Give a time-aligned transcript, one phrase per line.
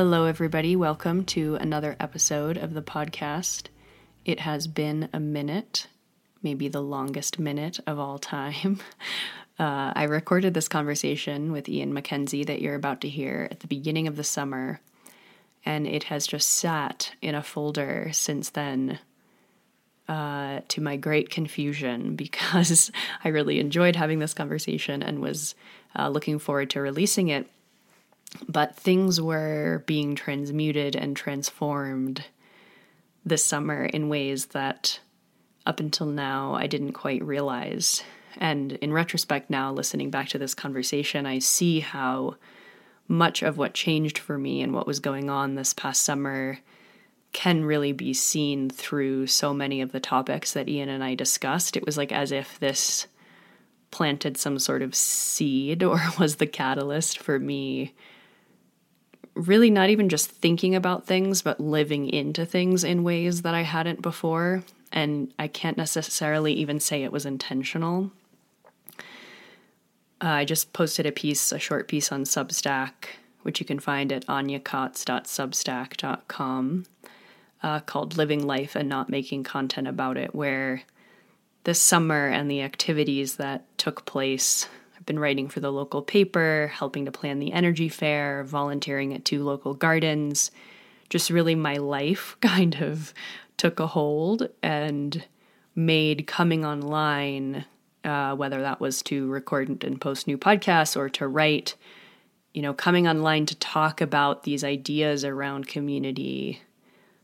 [0.00, 0.76] Hello, everybody.
[0.76, 3.64] Welcome to another episode of the podcast.
[4.24, 5.88] It has been a minute,
[6.40, 8.78] maybe the longest minute of all time.
[9.58, 13.66] Uh, I recorded this conversation with Ian MacKenzie that you're about to hear at the
[13.66, 14.80] beginning of the summer,
[15.64, 19.00] and it has just sat in a folder since then.
[20.08, 22.92] Uh, to my great confusion, because
[23.24, 25.56] I really enjoyed having this conversation and was
[25.98, 27.50] uh, looking forward to releasing it
[28.48, 32.24] but things were being transmuted and transformed
[33.24, 35.00] this summer in ways that
[35.66, 38.02] up until now I didn't quite realize.
[38.36, 42.36] And in retrospect, now listening back to this conversation, I see how
[43.06, 46.58] much of what changed for me and what was going on this past summer
[47.32, 51.76] can really be seen through so many of the topics that Ian and I discussed.
[51.76, 53.06] It was like as if this
[53.90, 57.94] planted some sort of seed or was the catalyst for me
[59.38, 63.62] really not even just thinking about things, but living into things in ways that I
[63.62, 64.64] hadn't before.
[64.92, 68.10] And I can't necessarily even say it was intentional.
[70.20, 72.90] Uh, I just posted a piece, a short piece on Substack,
[73.42, 76.86] which you can find at anyakaats.substack.com,
[77.62, 80.82] uh, called Living Life and Not Making Content About It, where
[81.62, 84.66] this summer and the activities that took place
[85.08, 89.42] been writing for the local paper, helping to plan the energy fair, volunteering at two
[89.42, 90.52] local gardens.
[91.08, 93.12] Just really my life kind of
[93.56, 95.24] took a hold and
[95.74, 97.64] made coming online,
[98.04, 101.74] uh, whether that was to record and post new podcasts or to write,
[102.54, 106.62] you know, coming online to talk about these ideas around community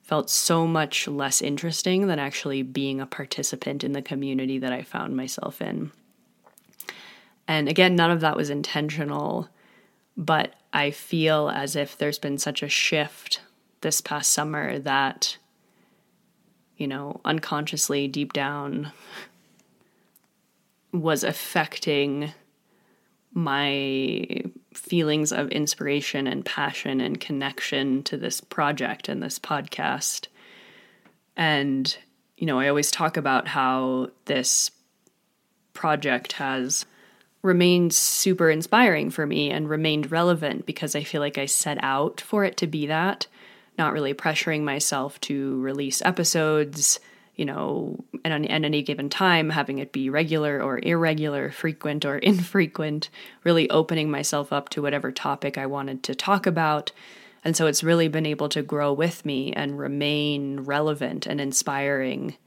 [0.02, 4.82] felt so much less interesting than actually being a participant in the community that I
[4.82, 5.92] found myself in.
[7.46, 9.48] And again, none of that was intentional,
[10.16, 13.40] but I feel as if there's been such a shift
[13.82, 15.36] this past summer that,
[16.76, 18.92] you know, unconsciously, deep down,
[20.92, 22.32] was affecting
[23.34, 30.28] my feelings of inspiration and passion and connection to this project and this podcast.
[31.36, 31.96] And,
[32.36, 34.70] you know, I always talk about how this
[35.72, 36.86] project has
[37.44, 42.22] remained super inspiring for me and remained relevant because I feel like I set out
[42.22, 43.26] for it to be that,
[43.76, 46.98] not really pressuring myself to release episodes,
[47.36, 52.16] you know, and at any given time, having it be regular or irregular, frequent or
[52.30, 53.10] infrequent,
[53.44, 56.92] really opening myself up to whatever topic I wanted to talk about.
[57.44, 62.38] And so it's really been able to grow with me and remain relevant and inspiring.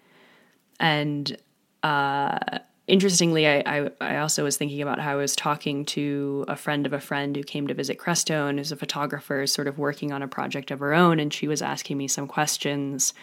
[0.79, 1.37] And
[1.83, 6.55] uh, interestingly, I, I, I, also was thinking about how I was talking to a
[6.55, 10.11] friend of a friend who came to visit Crestone, who's a photographer, sort of working
[10.11, 13.13] on a project of her own, and she was asking me some questions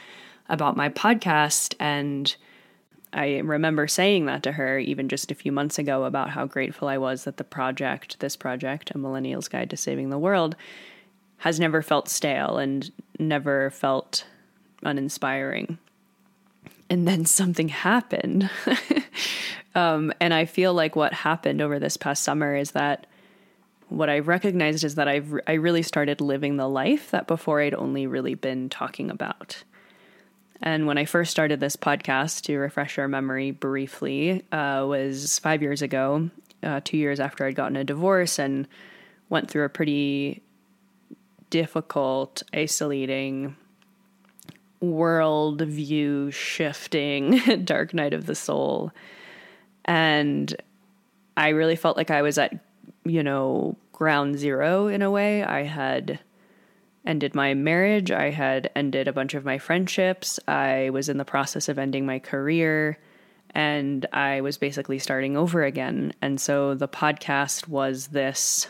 [0.48, 1.74] about my podcast.
[1.80, 2.34] And
[3.12, 6.88] I remember saying that to her even just a few months ago about how grateful
[6.88, 10.56] I was that the project, this project, A Millennial's Guide to Saving the World,
[11.38, 14.26] has never felt stale and never felt
[14.82, 15.78] uninspiring
[16.90, 18.50] and then something happened.
[19.74, 23.06] um, and I feel like what happened over this past summer is that
[23.88, 27.74] what I've recognized is that I've I really started living the life that before I'd
[27.74, 29.62] only really been talking about.
[30.62, 35.62] And when I first started this podcast, to refresh our memory briefly, uh, was five
[35.62, 36.30] years ago,
[36.62, 38.66] uh, two years after I'd gotten a divorce and
[39.28, 40.42] went through a pretty
[41.50, 43.56] difficult, isolating
[44.92, 48.92] world view shifting dark night of the soul
[49.84, 50.56] and
[51.36, 52.52] i really felt like i was at
[53.04, 56.18] you know ground zero in a way i had
[57.06, 58.10] ended my marriage.
[58.10, 60.40] I had ended a bunch of my friendships.
[60.48, 62.98] I was in the process of ending my career
[63.50, 66.12] and I was basically starting over again.
[66.20, 68.68] And so the podcast was this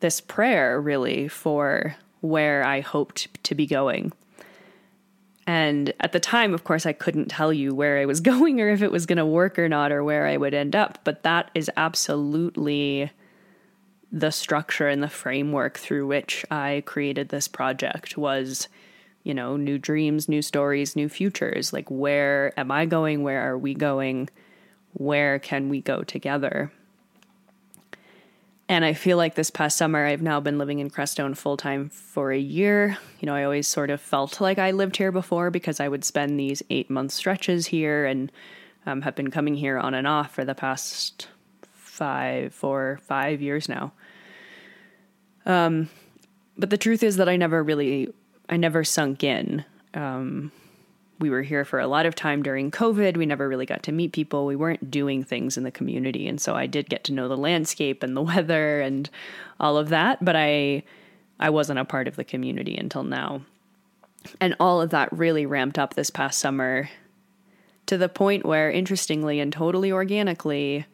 [0.00, 4.12] this prayer really for where I hoped to be going.
[5.46, 8.68] And at the time, of course, I couldn't tell you where I was going or
[8.68, 11.22] if it was going to work or not or where I would end up, but
[11.22, 13.10] that is absolutely
[14.10, 18.68] the structure and the framework through which I created this project was
[19.28, 21.70] you know, new dreams, new stories, new futures.
[21.70, 23.22] Like, where am I going?
[23.22, 24.30] Where are we going?
[24.94, 26.72] Where can we go together?
[28.68, 31.88] And I feel like this past summer, I've now been living in Crestone full time
[31.88, 32.98] for a year.
[33.18, 36.04] You know, I always sort of felt like I lived here before because I would
[36.04, 38.30] spend these eight month stretches here and
[38.84, 41.28] um, have been coming here on and off for the past
[41.72, 43.92] five, four, five years now.
[45.46, 45.88] Um,
[46.58, 48.12] but the truth is that I never really
[48.50, 49.64] I never sunk in.
[49.94, 50.52] Um,
[51.18, 53.16] we were here for a lot of time during COVID.
[53.16, 54.46] We never really got to meet people.
[54.46, 56.28] We weren't doing things in the community.
[56.28, 59.08] And so I did get to know the landscape and the weather and
[59.58, 60.82] all of that, but I
[61.40, 63.42] I wasn't a part of the community until now.
[64.40, 66.88] And all of that really ramped up this past summer
[67.86, 70.84] to the point where interestingly and totally organically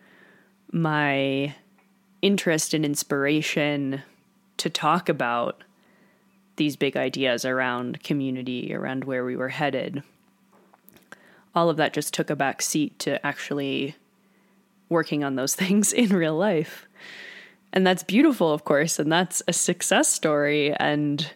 [0.71, 1.55] my
[2.21, 4.03] interest and inspiration
[4.59, 5.62] to talk about
[6.56, 10.03] these big ideas around community, around where we were headed.
[11.55, 13.97] All of that just took a back seat to actually
[14.89, 16.87] working on those things in real life.
[17.73, 20.73] And that's beautiful, of course, and that's a success story.
[20.75, 21.29] And,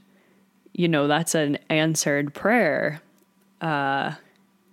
[0.73, 3.03] you know, that's an answered prayer.
[3.61, 4.15] Uh,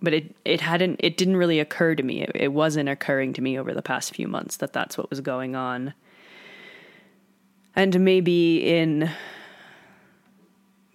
[0.00, 2.22] but it, it hadn't, it didn't really occur to me.
[2.22, 5.20] It, it wasn't occurring to me over the past few months that that's what was
[5.20, 5.92] going on.
[7.74, 9.10] And maybe in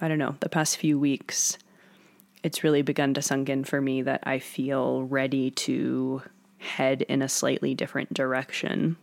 [0.02, 1.60] I don't know, the past few weeks,
[2.44, 6.22] it's really begun to sunk in for me that I feel ready to
[6.58, 8.98] head in a slightly different direction.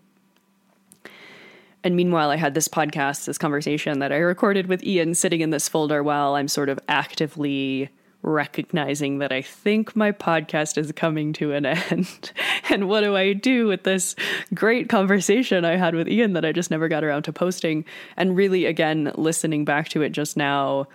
[1.85, 5.51] And meanwhile, I had this podcast, this conversation that I recorded with Ian sitting in
[5.51, 7.91] this folder while I'm sort of actively
[8.23, 12.33] recognizing that I think my podcast is coming to an end.
[12.69, 14.17] and what do I do with this
[14.53, 17.85] great conversation I had with Ian that I just never got around to posting?
[18.17, 20.89] And really, again, listening back to it just now,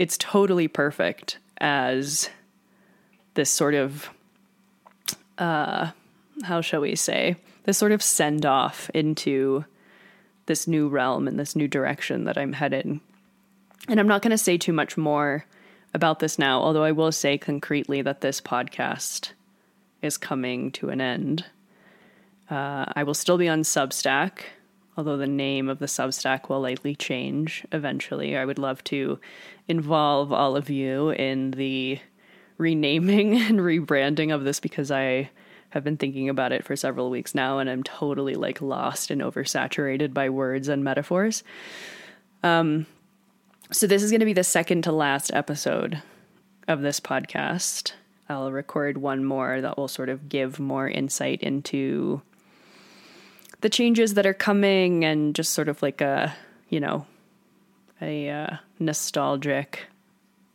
[0.00, 2.30] it's totally perfect as
[3.34, 4.08] this sort of,
[5.36, 5.90] uh,
[6.42, 9.62] how shall we say, this sort of send off into
[10.46, 12.98] this new realm and this new direction that I'm headed.
[13.88, 15.44] And I'm not going to say too much more
[15.92, 19.32] about this now, although I will say concretely that this podcast
[20.00, 21.44] is coming to an end.
[22.48, 24.44] Uh, I will still be on Substack,
[25.00, 28.36] although the name of the Substack will likely change eventually.
[28.36, 29.18] I would love to
[29.66, 31.98] involve all of you in the
[32.58, 35.30] renaming and rebranding of this because I
[35.70, 39.22] have been thinking about it for several weeks now and I'm totally like lost and
[39.22, 41.44] oversaturated by words and metaphors.
[42.42, 42.84] Um,
[43.72, 46.02] so, this is going to be the second to last episode
[46.68, 47.92] of this podcast.
[48.28, 52.20] I'll record one more that will sort of give more insight into
[53.60, 56.34] the changes that are coming and just sort of like a,
[56.68, 57.06] you know,
[58.00, 59.86] a uh, nostalgic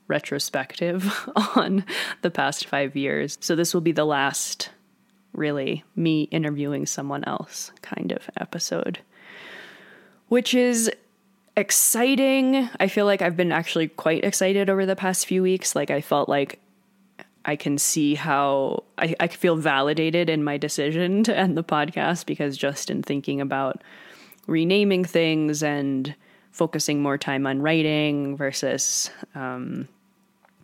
[0.07, 1.85] retrospective on
[2.21, 3.38] the past five years.
[3.41, 4.69] So, this will be the last,
[5.33, 9.00] really, me interviewing someone else kind of episode,
[10.27, 10.91] which is
[11.57, 12.69] exciting.
[12.79, 15.75] I feel like I've been actually quite excited over the past few weeks.
[15.75, 16.59] Like I felt like
[17.45, 22.25] I can see how I, I feel validated in my decision to end the podcast
[22.25, 23.83] because just in thinking about
[24.47, 26.15] renaming things and
[26.51, 29.87] focusing more time on writing versus um,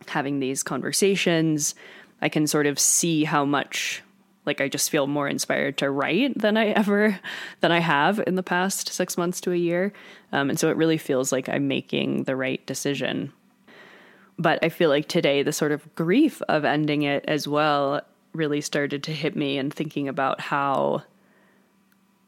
[0.08, 1.74] having these conversations,
[2.20, 4.02] I can sort of see how much
[4.44, 7.18] like I just feel more inspired to write than I ever
[7.60, 9.92] than I have in the past six months to a year,
[10.32, 13.32] um, and so it really feels like I'm making the right decision.
[14.38, 18.00] But I feel like today the sort of grief of ending it as well
[18.32, 21.02] really started to hit me, and thinking about how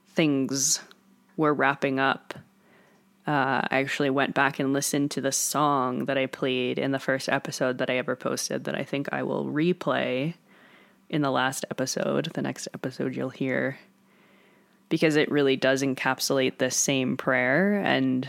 [0.09, 0.81] things
[1.37, 2.35] were wrapping up.
[3.27, 6.99] Uh, I actually went back and listened to the song that I played in the
[6.99, 10.35] first episode that I ever posted that I think I will replay
[11.09, 13.79] in the last episode, the next episode you'll hear,
[14.91, 18.29] because it really does encapsulate the same prayer and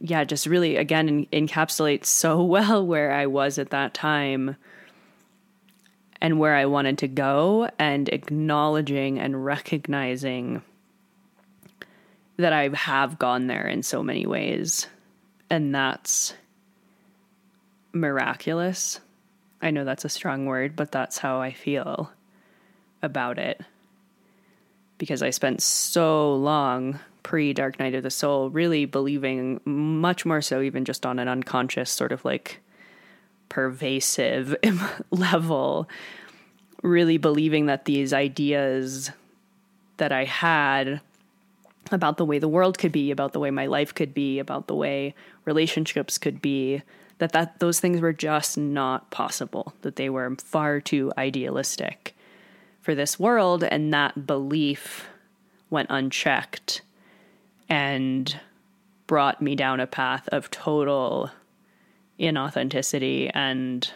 [0.00, 4.56] yeah, just really again encapsulates so well where I was at that time
[6.20, 10.62] and where I wanted to go and acknowledging and recognizing
[12.36, 14.86] that I have gone there in so many ways.
[15.48, 16.34] And that's
[17.92, 19.00] miraculous.
[19.62, 22.12] I know that's a strong word, but that's how I feel
[23.02, 23.60] about it.
[24.98, 26.98] Because I spent so long
[27.30, 31.28] pre Dark Night of the Soul really believing, much more so, even just on an
[31.28, 32.58] unconscious, sort of like
[33.48, 34.56] pervasive
[35.12, 35.88] level,
[36.82, 39.12] really believing that these ideas
[39.98, 41.00] that I had
[41.92, 44.66] about the way the world could be, about the way my life could be, about
[44.66, 46.82] the way relationships could be,
[47.18, 52.16] that, that those things were just not possible, that they were far too idealistic
[52.80, 55.06] for this world, and that belief
[55.70, 56.82] went unchecked
[57.70, 58.38] and
[59.06, 61.30] brought me down a path of total
[62.18, 63.92] inauthenticity and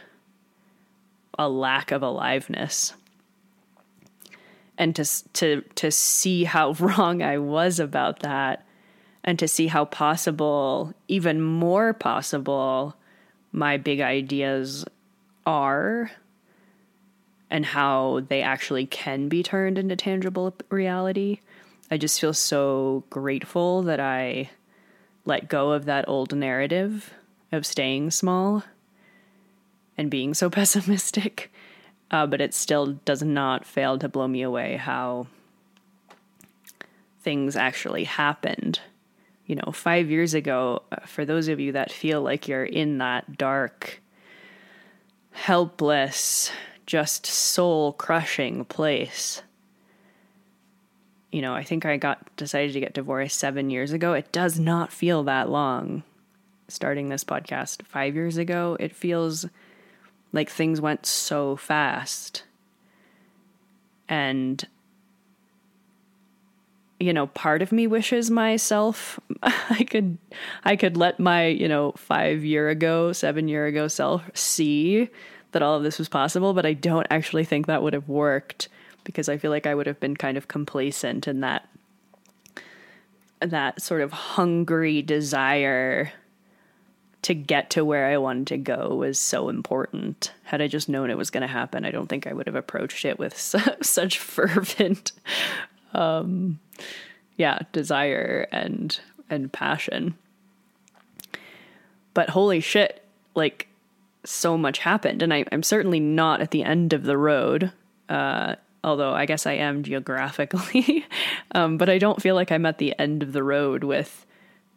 [1.39, 2.95] a lack of aliveness.
[4.79, 5.05] And to
[5.35, 8.65] to to see how wrong I was about that
[9.25, 12.95] and to see how possible even more possible
[13.53, 14.85] my big ideas
[15.47, 16.11] are
[17.51, 21.39] and how they actually can be turned into tangible reality
[21.91, 24.51] I just feel so grateful that I
[25.25, 27.13] let go of that old narrative
[27.53, 28.65] of staying small
[29.97, 31.53] and being so pessimistic.
[32.11, 35.27] Uh, but it still does not fail to blow me away how
[37.23, 38.81] things actually happened.
[39.47, 42.99] You know, five years ago, uh, for those of you that feel like you're in
[42.99, 44.01] that dark,
[45.33, 46.51] helpless,
[46.87, 49.43] just soul crushing place,
[51.35, 54.13] you know, I think I got decided to get divorced seven years ago.
[54.13, 56.05] It does not feel that long.
[56.69, 59.45] Starting this podcast five years ago, it feels
[60.33, 62.45] like things went so fast.
[64.09, 64.65] And,
[67.01, 70.19] you know, part of me wishes myself I could
[70.63, 75.11] I could let my, you know, five year ago, seven year ago self see
[75.51, 78.69] that all of this was possible, but I don't actually think that would have worked
[79.05, 81.69] because I feel like I would have been kind of complacent in that
[83.41, 86.13] that sort of hungry desire
[87.23, 90.33] to get to where I wanted to go was so important.
[90.45, 92.55] Had I just known it was going to happen, I don't think I would have
[92.55, 95.13] approached it with su- such fervent
[95.93, 96.59] um
[97.37, 100.17] yeah, desire and and passion.
[102.13, 103.69] But holy shit, like
[104.25, 107.73] so much happened and I, I'm certainly not at the end of the road.
[108.09, 111.07] Uh, although I guess I am geographically.
[111.53, 114.27] um, but I don't feel like I'm at the end of the road with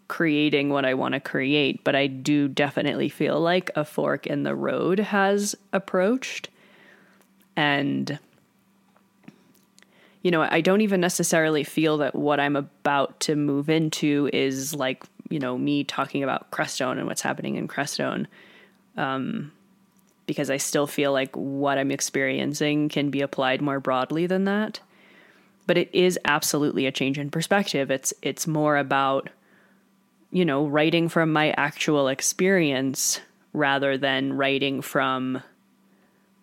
[0.07, 1.83] creating what I want to create.
[1.83, 6.49] But I do definitely feel like a fork in the road has approached.
[7.55, 8.17] And,
[10.21, 14.73] you know, I don't even necessarily feel that what I'm about to move into is
[14.73, 18.27] like, you know, me talking about Crestone and what's happening in Crestone.
[18.95, 19.51] Um,
[20.27, 24.79] because I still feel like what I'm experiencing can be applied more broadly than that.
[25.65, 27.89] But it is absolutely a change in perspective.
[27.89, 29.29] It's it's more about
[30.31, 33.21] you know, writing from my actual experience
[33.53, 35.41] rather than writing from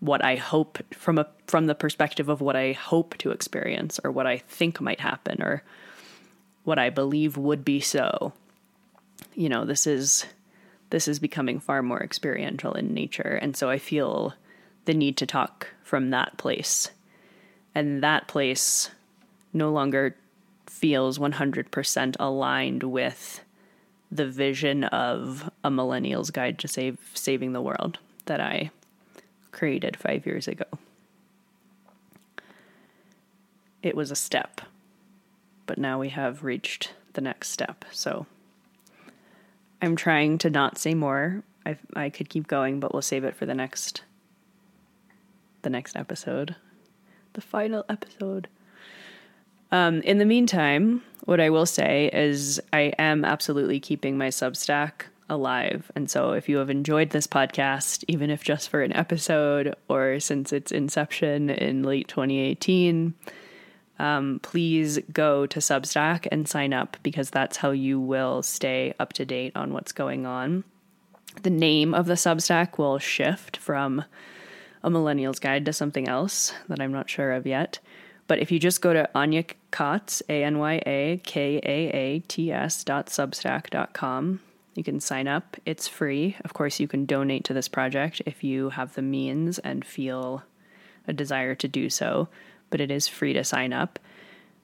[0.01, 4.11] what I hope from a from the perspective of what I hope to experience or
[4.11, 5.63] what I think might happen or
[6.65, 8.33] what I believe would be so.
[9.35, 10.27] You know, this is
[10.95, 13.37] this is becoming far more experiential in nature.
[13.43, 14.33] And so I feel
[14.85, 16.93] the need to talk from that place.
[17.75, 18.91] And that place
[19.53, 20.15] no longer
[20.69, 23.41] feels 100% aligned with
[24.13, 28.71] the vision of a millennial's guide to save saving the world that I
[29.51, 30.67] created 5 years ago.
[33.83, 34.61] It was a step,
[35.67, 37.85] but now we have reached the next step.
[37.91, 38.27] So
[39.85, 41.43] I'm trying to not say more.
[41.67, 44.03] I I could keep going, but we'll save it for the next
[45.63, 46.57] the next episode.
[47.35, 48.49] The final episode.
[49.73, 55.07] Um, in the meantime, what I will say is I am absolutely keeping my Substack
[55.29, 55.91] alive.
[55.97, 60.21] And so if you have enjoyed this podcast, even if just for an episode or
[60.21, 63.15] since its inception in late 2018,
[63.99, 69.13] um, please go to Substack and sign up because that's how you will stay up
[69.15, 70.65] to date on what's going on.
[71.43, 74.05] The name of the Substack will shift from
[74.83, 77.79] a millennial's guide to something else that I'm not sure of yet.
[78.27, 82.19] But if you just go to Anya Kaats, A N Y A K A A
[82.21, 84.41] T S dot substack dot com,
[84.75, 85.57] you can sign up.
[85.67, 86.37] It's free.
[86.45, 90.43] Of course, you can donate to this project if you have the means and feel
[91.07, 92.29] a desire to do so
[92.75, 94.01] but it is free to sign up.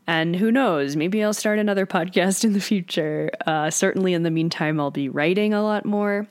[0.05, 3.31] And who knows, maybe I'll start another podcast in the future.
[3.47, 6.27] Uh, certainly, in the meantime, I'll be writing a lot more.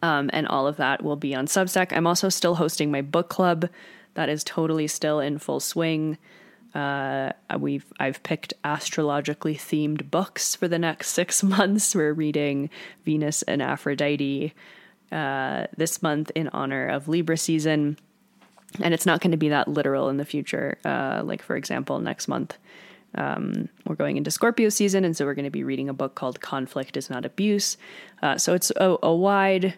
[0.00, 1.94] Um, and all of that will be on Substack.
[1.94, 3.68] I'm also still hosting my book club.
[4.14, 6.16] That is totally still in full swing.
[6.74, 11.94] Uh, we've I've picked astrologically themed books for the next six months.
[11.94, 12.70] We're reading
[13.04, 14.54] Venus and Aphrodite
[15.12, 17.98] uh, this month in honor of Libra season,
[18.80, 20.78] and it's not going to be that literal in the future.
[20.84, 22.58] Uh, like for example, next month
[23.14, 26.14] um, we're going into Scorpio season, and so we're going to be reading a book
[26.14, 27.76] called "Conflict Is Not Abuse."
[28.22, 29.74] Uh, so it's a, a wide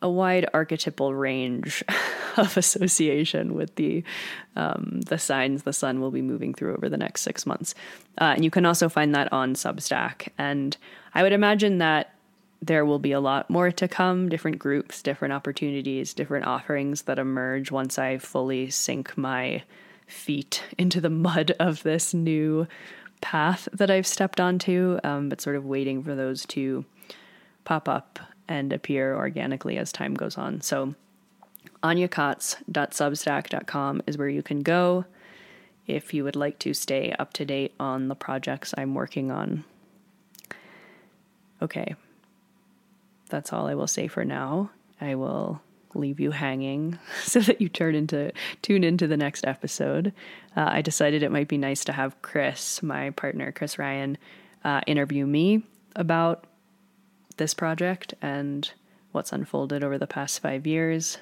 [0.00, 1.82] a wide archetypal range
[2.36, 4.04] of association with the
[4.54, 7.74] um, the signs the sun will be moving through over the next six months.
[8.20, 10.28] Uh, and you can also find that on Substack.
[10.38, 10.76] And
[11.14, 12.14] I would imagine that
[12.60, 17.18] there will be a lot more to come different groups, different opportunities, different offerings that
[17.18, 19.62] emerge once I fully sink my
[20.06, 22.66] feet into the mud of this new
[23.20, 26.84] path that I've stepped onto, um, but sort of waiting for those to
[27.64, 30.60] pop up and appear organically as time goes on.
[30.60, 30.94] So,
[31.82, 35.04] anyakaats.substack.com is where you can go
[35.86, 39.64] if you would like to stay up to date on the projects I'm working on.
[41.60, 41.94] Okay,
[43.28, 44.70] that's all I will say for now.
[45.00, 45.60] I will
[45.94, 48.32] leave you hanging so that you turn into
[48.62, 50.12] tune into the next episode.
[50.56, 54.18] Uh, I decided it might be nice to have Chris, my partner, Chris Ryan,
[54.64, 55.62] uh, interview me
[55.96, 56.44] about
[57.36, 58.70] this project and
[59.12, 61.18] what's unfolded over the past five years.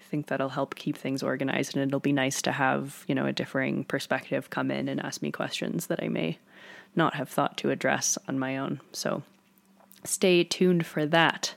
[0.00, 3.26] I think that'll help keep things organized, and it'll be nice to have you know
[3.26, 6.38] a differing perspective come in and ask me questions that I may
[6.96, 8.80] not have thought to address on my own.
[8.92, 9.22] So
[10.04, 11.54] stay tuned for that.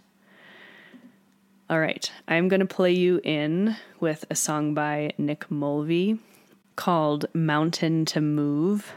[1.70, 6.20] All right, I'm going to play you in with a song by Nick Mulvey
[6.75, 8.94] called Mountain to Move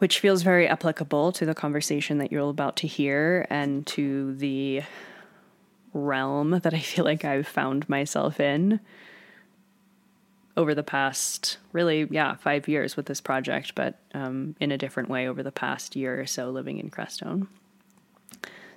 [0.00, 4.82] which feels very applicable to the conversation that you're about to hear and to the
[5.92, 8.80] realm that I feel like I've found myself in
[10.56, 15.10] over the past, really, yeah, five years with this project, but um, in a different
[15.10, 17.46] way over the past year or so living in Crestone.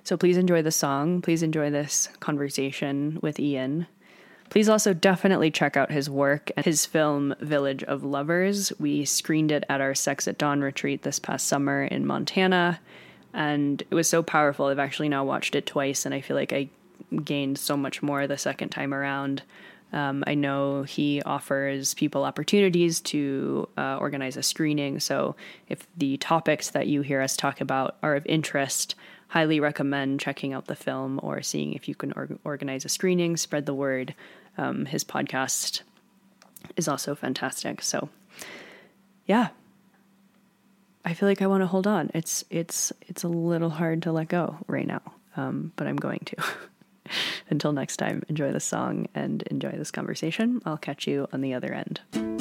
[0.02, 1.22] So please enjoy the song.
[1.22, 3.86] Please enjoy this conversation with Ian.
[4.50, 8.72] Please also definitely check out his work and his film Village of Lovers.
[8.78, 12.78] We screened it at our Sex at Dawn retreat this past summer in Montana,
[13.32, 14.66] and it was so powerful.
[14.66, 16.68] I've actually now watched it twice, and I feel like I
[17.24, 19.42] gained so much more the second time around.
[19.92, 25.00] Um, I know he offers people opportunities to uh, organize a screening.
[25.00, 25.36] So
[25.68, 28.96] if the topics that you hear us talk about are of interest,
[29.34, 33.36] highly recommend checking out the film or seeing if you can or- organize a screening,
[33.36, 34.14] spread the word.
[34.56, 35.82] Um, his podcast
[36.76, 37.82] is also fantastic.
[37.82, 38.10] So,
[39.26, 39.48] yeah,
[41.04, 42.12] I feel like I want to hold on.
[42.14, 45.02] It's it's it's a little hard to let go right now,
[45.36, 46.36] um, but I'm going to.
[47.50, 50.62] Until next time, enjoy the song and enjoy this conversation.
[50.64, 52.33] I'll catch you on the other end.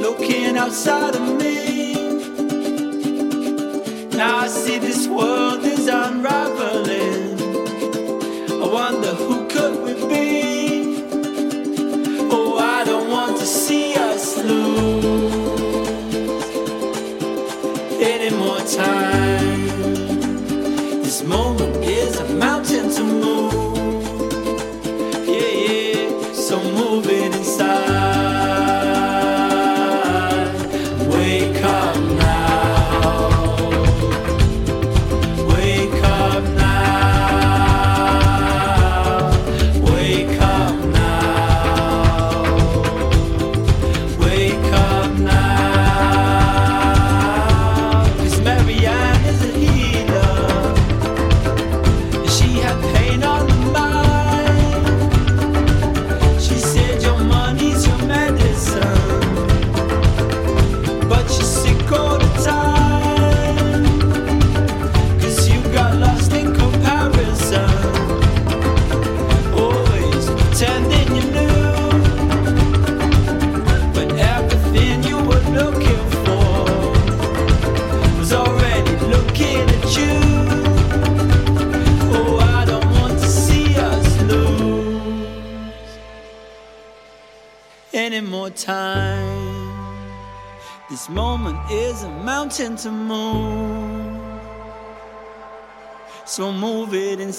[0.00, 1.94] Looking outside of me.
[4.16, 7.40] Now I see this world is unraveling.
[8.62, 11.06] I wonder who could we be?
[12.30, 15.04] Oh, I don't want to see us lose
[18.00, 19.66] any more time.
[21.02, 23.51] This moment is a mountain to move.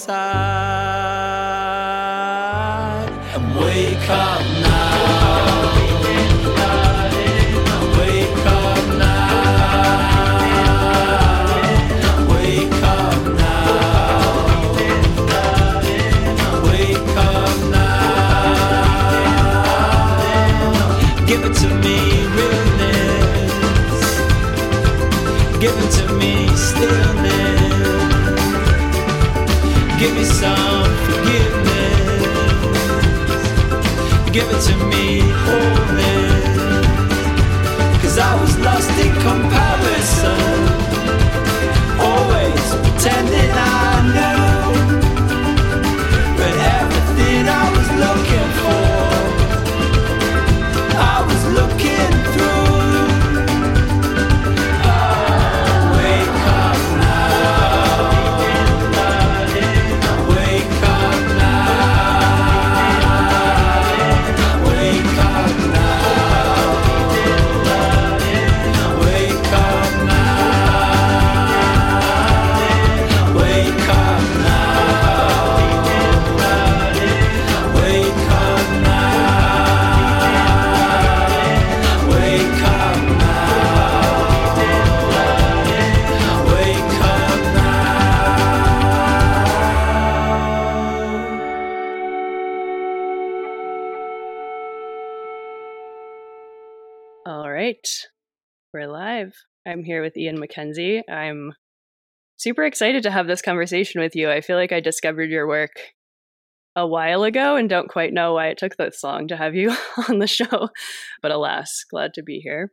[0.06, 0.33] Move
[30.04, 32.20] Give me some forgiveness.
[34.32, 36.56] Give it to me, wholeness.
[38.02, 40.40] Cause I was lost in comparison.
[41.98, 43.93] Always pretending I
[99.74, 101.02] I'm here with Ian MacKenzie.
[101.10, 101.52] I'm
[102.36, 104.30] super excited to have this conversation with you.
[104.30, 105.72] I feel like I discovered your work
[106.76, 109.74] a while ago and don't quite know why it took this long to have you
[110.08, 110.68] on the show.
[111.22, 112.70] But alas, glad to be here.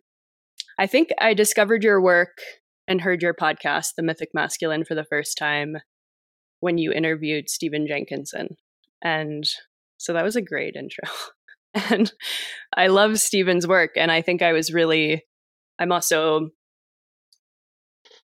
[0.78, 2.38] I think I discovered your work
[2.88, 5.78] and heard your podcast, The Mythic Masculine, for the first time
[6.60, 8.58] when you interviewed Stephen Jenkinson.
[9.04, 9.46] And
[9.98, 11.10] so that was a great intro.
[11.74, 12.14] and
[12.78, 13.94] I love Stephen's work.
[13.96, 15.24] And I think I was really,
[15.80, 16.52] I'm also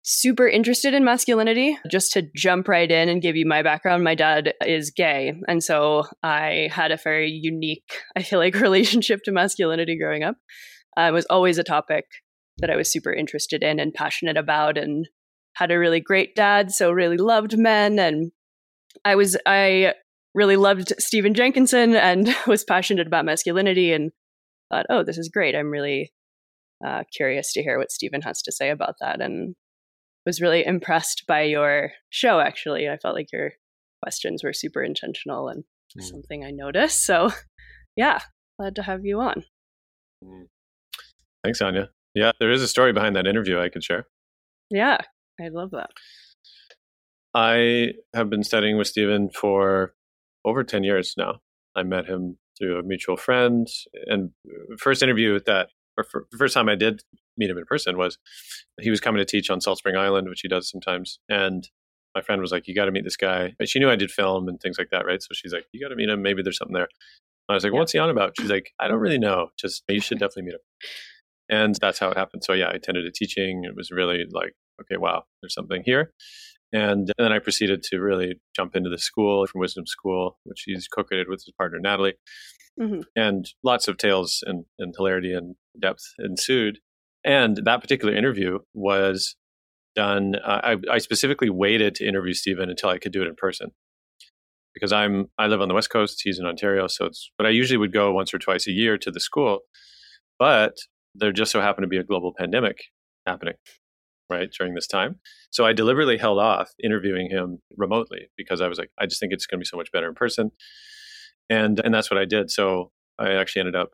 [0.04, 1.78] super interested in masculinity.
[1.90, 5.34] Just to jump right in and give you my background, my dad is gay.
[5.48, 10.36] And so I had a very unique, I feel like, relationship to masculinity growing up.
[10.98, 12.06] Uh, it was always a topic
[12.58, 15.08] that I was super interested in and passionate about and
[15.54, 18.32] had a really great dad, so really loved men and
[19.06, 19.94] I was I
[20.34, 24.12] really loved Stephen Jenkinson and was passionate about masculinity and
[24.72, 25.56] thought, oh, this is great.
[25.56, 26.12] I'm really
[26.86, 29.56] uh, curious to hear what Stephen has to say about that and
[30.30, 32.88] was really impressed by your show actually.
[32.88, 33.54] I felt like your
[34.04, 35.64] questions were super intentional and
[35.98, 36.04] Mm.
[36.04, 37.04] something I noticed.
[37.04, 37.32] So
[37.96, 38.20] yeah,
[38.60, 39.44] glad to have you on.
[41.44, 41.90] Thanks, Anya.
[42.14, 44.06] Yeah, there is a story behind that interview I could share.
[44.70, 45.00] Yeah,
[45.42, 45.90] I love that.
[47.34, 49.96] I have been studying with Stephen for
[50.46, 51.40] over 10 years now.
[51.76, 53.68] I met him through a mutual friend.
[54.06, 54.32] And
[54.78, 57.02] first interview with that, or fir- the first time I did
[57.38, 58.18] meet him in person was
[58.82, 61.20] he was coming to teach on Salt Spring Island, which he does sometimes.
[61.30, 61.68] And
[62.16, 63.54] my friend was like, You got to meet this guy.
[63.58, 65.22] But she knew I did film and things like that, right?
[65.22, 66.22] So she's like, You got to meet him.
[66.22, 66.88] Maybe there's something there.
[67.48, 67.80] I was like, Yeah.
[67.80, 68.34] What's he on about?
[68.40, 69.50] She's like, I don't really know.
[69.60, 70.60] Just, you should definitely meet him.
[71.50, 72.44] And that's how it happened.
[72.44, 73.64] So yeah, I attended a teaching.
[73.64, 76.14] It was really like, okay, wow, there's something here.
[76.72, 80.64] And, and then I proceeded to really jump into the school Orphan Wisdom School, which
[80.66, 82.14] he's co-created with his partner Natalie,
[82.80, 83.04] Mhm.
[83.16, 86.80] and lots of tales and, and hilarity and depth ensued.
[87.26, 89.36] And that particular interview was
[89.96, 90.36] done.
[90.36, 93.72] Uh, I, I specifically waited to interview Stephen until I could do it in person
[94.74, 96.22] because I'm I live on the West Coast.
[96.24, 97.32] He's in Ontario, so it's.
[97.38, 99.62] But I usually would go once or twice a year to the school,
[100.38, 100.78] but
[101.16, 102.78] there just so happened to be a global pandemic
[103.26, 103.56] happening
[104.30, 105.20] right during this time.
[105.52, 109.34] So I deliberately held off interviewing him remotely because I was like, I just think
[109.34, 110.52] it's going to be so much better in person,
[111.50, 112.52] and and that's what I did.
[112.52, 113.92] So I actually ended up.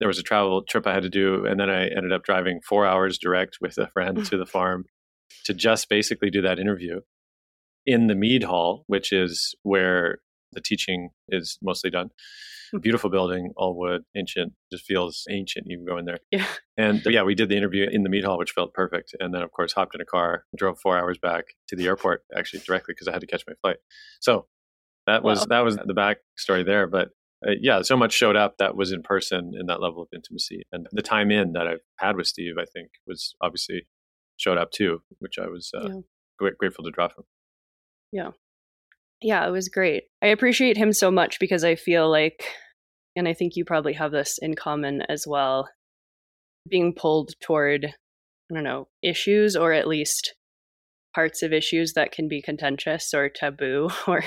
[0.00, 2.60] There was a travel trip I had to do, and then I ended up driving
[2.66, 4.86] four hours direct with a friend to the farm
[5.44, 7.00] to just basically do that interview
[7.86, 10.18] in the Mead Hall, which is where
[10.54, 12.10] the teaching is mostly done.
[12.80, 15.66] Beautiful building, all wood, ancient, just feels ancient.
[15.68, 16.18] You can go in there.
[16.32, 16.46] Yeah.
[16.76, 19.14] And yeah, we did the interview in the Mead Hall, which felt perfect.
[19.20, 22.24] And then, of course, hopped in a car, drove four hours back to the airport,
[22.36, 23.76] actually directly because I had to catch my flight.
[24.20, 24.46] So
[25.06, 25.46] that was Wow.
[25.50, 26.88] that was the backstory there.
[26.88, 27.10] But
[27.46, 30.62] uh, yeah, so much showed up that was in person in that level of intimacy,
[30.72, 33.86] and the time in that I've had with Steve, I think, was obviously
[34.36, 36.00] showed up too, which I was uh, Yeah.
[36.40, 37.24] gra- grateful to draw from.
[38.10, 38.30] Yeah,
[39.46, 40.04] it was great.
[40.22, 42.44] I appreciate him so much because I feel like
[43.16, 45.68] and I think you probably have this in common as well,
[46.68, 50.34] being pulled toward, I don't know, issues or at least
[51.14, 54.24] parts of issues that can be contentious or taboo or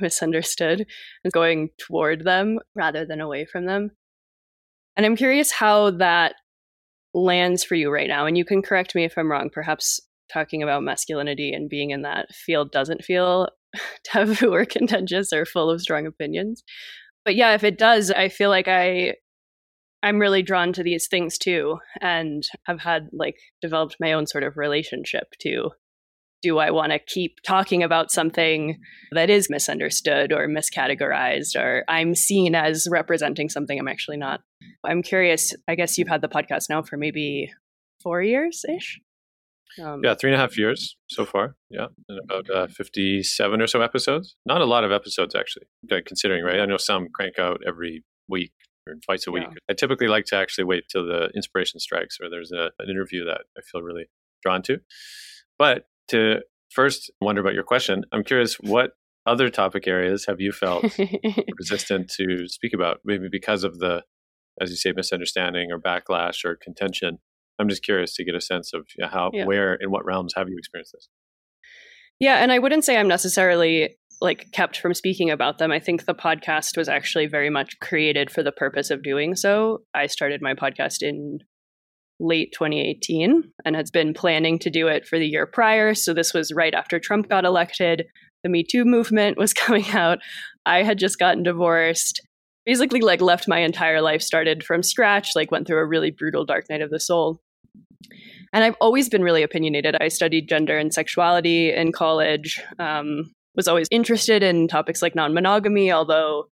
[0.00, 0.86] misunderstood
[1.24, 3.90] and going toward them rather than away from them.
[4.96, 6.34] And I'm curious how that
[7.14, 8.24] lands for you right now.
[8.24, 9.50] And you can correct me if I'm wrong.
[9.52, 10.00] Perhaps
[10.32, 13.48] talking about masculinity and being in that field doesn't feel
[14.04, 16.62] taboo or contentious or full of strong opinions.
[17.24, 19.14] But yeah, if it does, I feel like I
[20.02, 24.42] I'm really drawn to these things too and I've had like developed my own sort
[24.42, 25.70] of relationship to
[26.42, 28.80] do I want to keep talking about something
[29.12, 34.40] that is misunderstood or miscategorized or I'm seen as representing something I'm actually not?
[34.84, 35.54] I'm curious.
[35.68, 37.52] I guess you've had the podcast now for maybe
[38.02, 38.98] four years ish.
[39.82, 41.56] Um, yeah, three and a half years so far.
[41.70, 44.36] Yeah, and about uh, 57 or so episodes.
[44.44, 45.66] Not a lot of episodes, actually,
[46.06, 46.60] considering, right?
[46.60, 48.52] I know some crank out every week
[48.86, 49.44] or twice a week.
[49.48, 49.54] Yeah.
[49.70, 53.24] I typically like to actually wait till the inspiration strikes or there's a, an interview
[53.24, 54.06] that I feel really
[54.42, 54.78] drawn to.
[55.58, 58.92] But to first wonder about your question, I'm curious what
[59.26, 60.84] other topic areas have you felt
[61.58, 62.98] resistant to speak about?
[63.04, 64.02] Maybe because of the,
[64.60, 67.18] as you say, misunderstanding or backlash or contention.
[67.58, 69.44] I'm just curious to get a sense of how, yeah.
[69.44, 71.08] where, in what realms have you experienced this?
[72.18, 75.72] Yeah, and I wouldn't say I'm necessarily like kept from speaking about them.
[75.72, 79.82] I think the podcast was actually very much created for the purpose of doing so.
[79.92, 81.40] I started my podcast in
[82.20, 85.94] late 2018 and has been planning to do it for the year prior.
[85.94, 88.04] So this was right after Trump got elected.
[88.44, 90.18] The Me Too movement was coming out.
[90.64, 92.20] I had just gotten divorced.
[92.64, 96.44] Basically, like left my entire life, started from scratch, like went through a really brutal
[96.44, 97.40] dark night of the soul.
[98.52, 99.96] And I've always been really opinionated.
[100.00, 105.34] I studied gender and sexuality in college, um, was always interested in topics like non
[105.34, 106.48] monogamy, although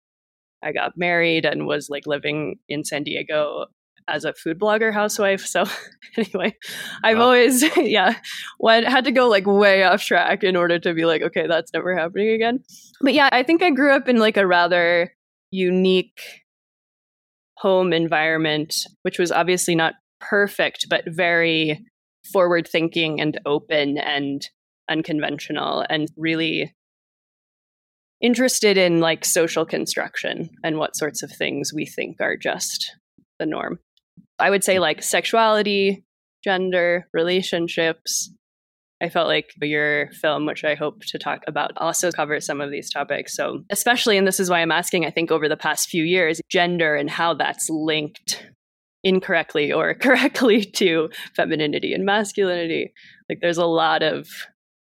[0.62, 3.66] I got married and was like living in San Diego
[4.08, 5.44] as a food blogger housewife.
[5.46, 5.64] So
[6.16, 6.56] anyway,
[7.02, 7.24] I've wow.
[7.24, 8.16] always yeah,
[8.58, 11.72] went had to go like way off track in order to be like, okay, that's
[11.72, 12.62] never happening again.
[13.00, 15.12] But yeah, I think I grew up in like a rather
[15.50, 16.20] unique
[17.56, 21.84] home environment, which was obviously not perfect, but very
[22.32, 24.48] forward thinking and open and
[24.88, 26.74] unconventional and really
[28.20, 32.96] interested in like social construction and what sorts of things we think are just
[33.38, 33.78] the norm.
[34.38, 36.04] I would say like sexuality,
[36.44, 38.30] gender, relationships.
[39.02, 42.70] I felt like your film, which I hope to talk about, also covers some of
[42.70, 43.34] these topics.
[43.34, 46.40] So, especially, and this is why I'm asking, I think over the past few years,
[46.50, 48.46] gender and how that's linked
[49.02, 52.92] incorrectly or correctly to femininity and masculinity.
[53.28, 54.28] Like, there's a lot of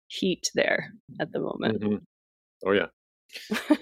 [0.08, 1.82] heat there at the moment.
[1.82, 1.96] Mm-hmm.
[2.66, 2.86] Oh, yeah.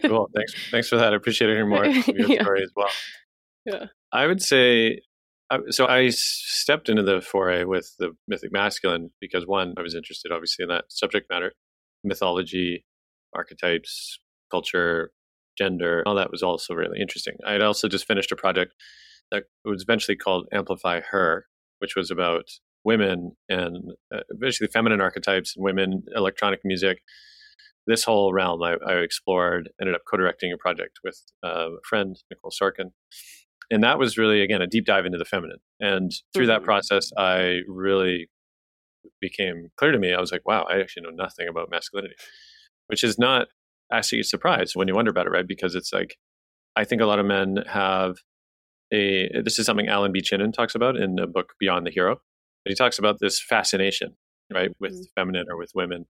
[0.05, 0.29] cool.
[0.35, 0.55] Thanks.
[0.71, 1.13] Thanks for that.
[1.13, 2.43] I appreciate hearing more your yeah.
[2.43, 2.91] story as well.
[3.65, 3.85] Yeah.
[4.13, 5.01] I would say
[5.71, 10.33] so I stepped into the foray with the mythic masculine because one, I was interested
[10.33, 11.53] obviously in that subject matter,
[12.05, 12.85] mythology,
[13.35, 14.19] archetypes,
[14.51, 15.11] culture,
[15.57, 17.35] gender, all that was also really interesting.
[17.47, 18.75] I had also just finished a project
[19.31, 21.47] that was eventually called Amplify Her,
[21.81, 22.45] which was about
[22.85, 26.99] women and uh, basically feminine archetypes and women, electronic music.
[27.87, 32.17] This whole realm I, I explored, ended up co-directing a project with uh, a friend,
[32.31, 32.91] Nicole Sorkin,
[33.71, 35.59] and that was really again a deep dive into the feminine.
[35.81, 36.65] And through that mm-hmm.
[36.65, 38.29] process i really
[39.21, 40.13] became clear to me.
[40.13, 42.15] I was like wow i actually know nothing about masculinity
[42.89, 43.49] which is not
[43.93, 45.47] actually a surprise when you wonder about it right?
[45.47, 46.17] Because it's like
[46.77, 48.17] i think a lot of men have
[48.93, 50.23] a this is something Allan B.
[50.23, 52.17] Chinen talks about in the book beyond the hero.
[52.65, 54.17] But he talks about this fascination
[54.53, 55.21] right with mm-hmm.
[55.21, 56.07] feminine or with women.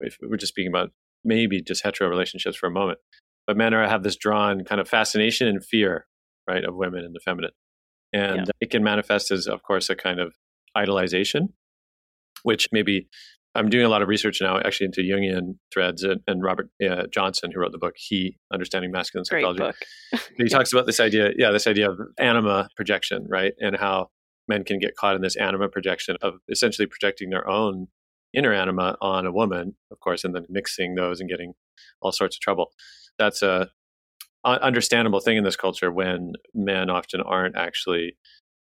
[0.00, 0.90] If we're just speaking about
[1.24, 2.98] maybe just hetero relationships for a moment.
[3.46, 6.06] But men are have this drawn kind of fascination and fear
[6.48, 7.52] right, of women and the feminine.
[8.12, 8.52] And yeah.
[8.60, 10.34] it can manifest as, of course, a kind of
[10.76, 11.48] idolization,
[12.42, 13.08] which maybe
[13.54, 16.02] I'm doing a lot of research now, actually, into Jungian threads.
[16.02, 19.64] And, and Robert uh, Johnson, who wrote the book "He: Understanding Masculine Psychology,"
[20.12, 20.48] he yeah.
[20.48, 24.08] talks about this idea, yeah, this idea of anima projection, right, and how
[24.46, 27.88] men can get caught in this anima projection of essentially projecting their own
[28.34, 31.54] inner anima on a woman, of course, and then mixing those and getting
[32.00, 32.72] all sorts of trouble.
[33.18, 33.70] That's a
[34.44, 38.16] understandable thing in this culture when men often aren't actually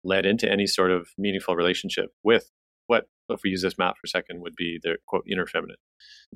[0.04, 2.50] led into any sort of meaningful relationship with
[2.86, 5.76] what, if we use this map for a second, would be the quote inner feminine,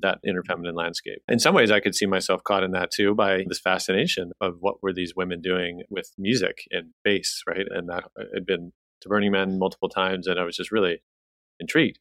[0.01, 0.51] that inner mm-hmm.
[0.53, 1.23] feminine landscape.
[1.29, 4.57] In some ways, I could see myself caught in that too by this fascination of
[4.61, 7.67] what were these women doing with music and bass, right?
[7.71, 8.73] And that uh, had been
[9.03, 11.03] to Burning Man multiple times, and I was just really
[11.61, 11.99] intrigued.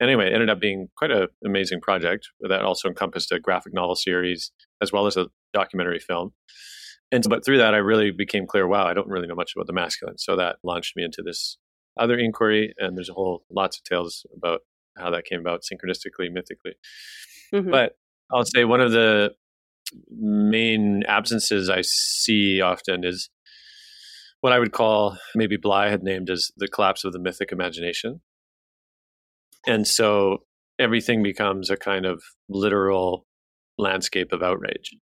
[0.00, 3.94] Anyway, it ended up being quite an amazing project that also encompassed a graphic novel
[3.94, 4.50] series
[4.80, 6.32] as well as a documentary film
[7.12, 8.66] And but through that, I really became clear.
[8.66, 10.18] Wow, I don't really know much about the masculine.
[10.18, 11.58] So that launched me into this
[11.98, 14.60] other inquiry, and there's a whole lots of tales about
[14.96, 16.74] how that came about synchronistically, mythically.
[17.52, 17.70] Mhm.
[17.70, 17.96] But
[18.30, 19.34] I'll say one of the
[20.08, 23.28] main absences I see often is
[24.40, 28.20] what I would call maybe Bly had named as the collapse of the mythic imagination.
[29.66, 30.44] And so
[30.78, 33.26] everything becomes a kind of literal
[33.78, 34.96] landscape of outrage.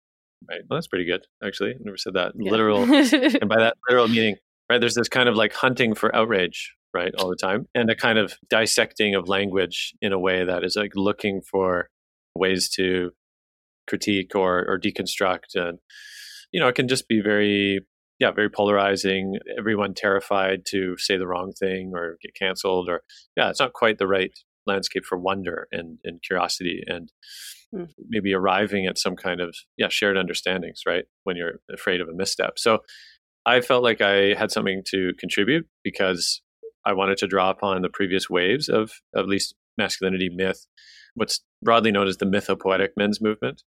[0.49, 0.61] Right.
[0.68, 1.70] Well, that's pretty good, actually.
[1.70, 2.33] I never said that.
[2.37, 2.51] Yeah.
[2.51, 2.83] Literal.
[2.83, 4.37] and by that literal meaning,
[4.70, 7.96] right, there's this kind of like hunting for outrage, right, all the time, and a
[7.96, 11.88] kind of dissecting of language in a way that is like looking for
[12.35, 13.11] ways to
[13.88, 15.55] critique or, or deconstruct.
[15.55, 15.79] And,
[16.53, 17.81] you know, it can just be very,
[18.18, 19.38] yeah, very polarizing.
[19.59, 23.03] Everyone terrified to say the wrong thing or get canceled, or,
[23.37, 24.33] yeah, it's not quite the right
[24.66, 27.11] landscape for wonder and, and curiosity and
[27.74, 27.85] Hmm.
[28.09, 32.14] maybe arriving at some kind of, yeah, shared understandings, right, when you're afraid of a
[32.14, 32.59] misstep.
[32.59, 32.79] So,
[33.44, 36.42] I felt like I had something to contribute because
[36.85, 40.66] I wanted to draw upon the previous waves of at least masculinity myth,
[41.14, 43.62] what's broadly known as the mythopoetic men's movement,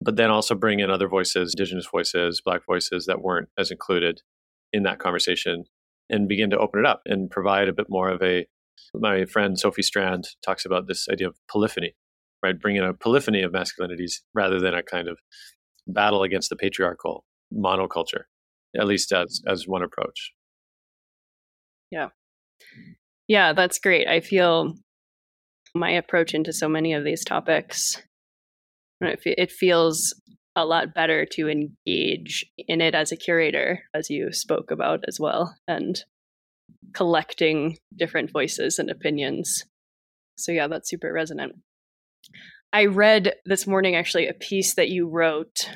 [0.00, 4.22] but then also bring in other voices, indigenous voices, black voices that weren't as included
[4.72, 5.64] in that conversation
[6.10, 8.46] and begin to open it up and provide a bit more of a
[8.92, 11.94] my friend Sophie Strand talks about this idea of polyphony,
[12.44, 12.60] right?
[12.60, 15.18] Bringing a polyphony of masculinities rather than a kind of
[15.86, 18.24] battle against the patriarchal monoculture,
[18.78, 20.32] at least as as one approach.
[21.90, 22.08] Yeah,
[23.28, 24.06] Yeah, that's great.
[24.08, 24.74] I feel
[25.74, 28.02] my approach into so many of these topics,
[29.00, 30.14] it feels
[30.56, 35.18] a lot better to engage in it as a curator, as you spoke about as
[35.18, 36.04] well, and
[36.92, 39.64] collecting different voices and opinions.
[40.36, 41.54] So, yeah, that's super resonant.
[42.72, 45.70] I read this morning actually a piece that you wrote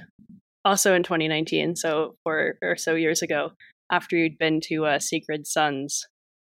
[0.64, 3.50] also in 2019, so four or so years ago,
[3.90, 6.04] after you'd been to a Sacred Sons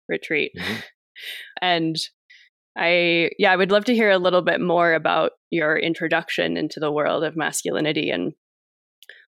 [0.09, 0.53] retreat.
[0.59, 0.83] Mhm.
[1.61, 1.97] And
[2.77, 6.81] I, yeah, I would love to hear a little bit more about your introduction into
[6.81, 8.33] the world of masculinity and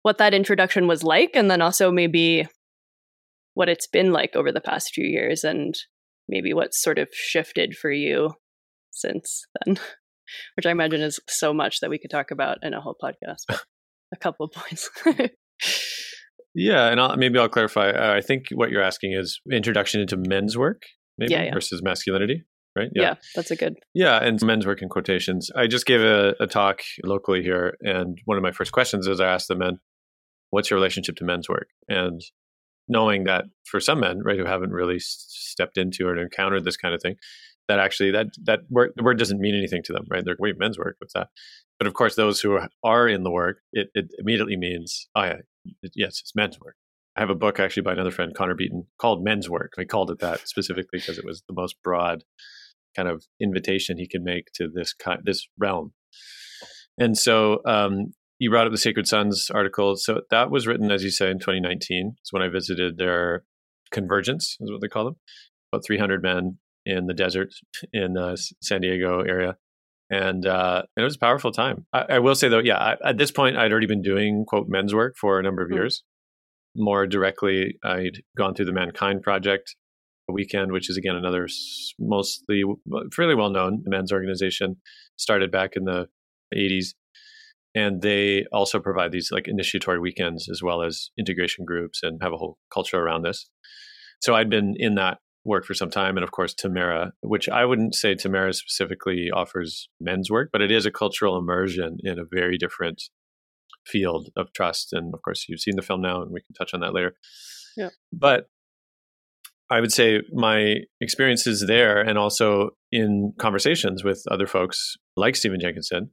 [0.01, 2.47] what that introduction was like, and then also maybe
[3.53, 5.75] what it's been like over the past few years and
[6.27, 8.31] maybe what's sort of shifted for you
[8.91, 9.77] since then,
[10.55, 13.43] which I imagine is so much that we could talk about in a whole podcast.
[13.47, 13.61] But
[14.13, 14.89] a couple of points.
[16.59, 17.91] Yeah, and I'll, maybe I'll clarify.
[17.91, 20.81] Uh, I think what you're asking is introduction into men's work,
[21.17, 21.53] maybe Yeah, yeah.
[21.53, 22.89] versus masculinity, right?
[22.95, 23.15] yeah.
[23.35, 23.75] that's a good.
[23.93, 25.51] Yeah, and men's work in quotations.
[25.55, 29.19] I just gave a, a talk locally here, and one of my first questions is
[29.21, 29.79] I asked the men,
[30.49, 32.21] "What's your relationship to men's work?" And
[32.87, 36.77] knowing that for some men, right, who haven't really s- stepped into or encountered this
[36.77, 37.17] kind of thing,
[37.67, 40.23] that actually that that word, the word doesn't mean anything to them, right?
[40.23, 41.29] They're wait, men's work, what's that?
[41.79, 45.37] But of course, those who are- in the work, it, it immediately means, oh yeah,
[45.81, 46.75] it, yes, it's men's work.
[47.15, 49.73] I have a book actually by another friend, Connor Beaton, called Men's Work.
[49.77, 52.23] We called it that specifically because it was the most broad
[52.95, 55.93] kind of invitation he could make to this kind, this realm.
[56.99, 59.95] And so um, you brought up the Sacred Sons article.
[59.95, 62.15] So that was written, as you say, in 2019.
[62.19, 63.43] It's when I visited their
[63.91, 65.15] convergence, is what they call them,
[65.71, 67.49] about 300 men in the desert
[67.91, 69.57] in uh, San Diego area.
[70.09, 71.85] And, uh, it was a powerful time.
[71.91, 74.67] I, I will say though, yeah, I, at this point, I'd already been doing quote
[74.69, 75.75] men's work for a number of Mm.
[75.75, 76.03] years.
[76.75, 79.75] More directly, I'd gone through the Mankind Project,
[80.29, 81.47] weekend, which is again another
[81.99, 82.63] mostly
[83.15, 84.77] fairly well known men's organization,
[85.17, 86.07] started back in the
[86.53, 86.93] 80s.
[87.75, 92.33] And they also provide these like initiatory weekends as well as integration groups and have
[92.33, 93.49] a whole culture around this.
[94.21, 96.17] So I'd been in that work for some time.
[96.17, 100.71] And of course, Tamera, which I wouldn't say Tamera specifically offers men's work, but it
[100.71, 103.03] is a cultural immersion in a very different
[103.85, 104.91] field of trust.
[104.91, 107.15] And of course, you've seen the film now, and we can touch on that later.
[107.77, 107.89] Yeah.
[108.11, 108.47] But
[109.69, 115.59] I would say my experiences there and also in conversations with other folks like Stephen
[115.59, 116.11] Jenkinson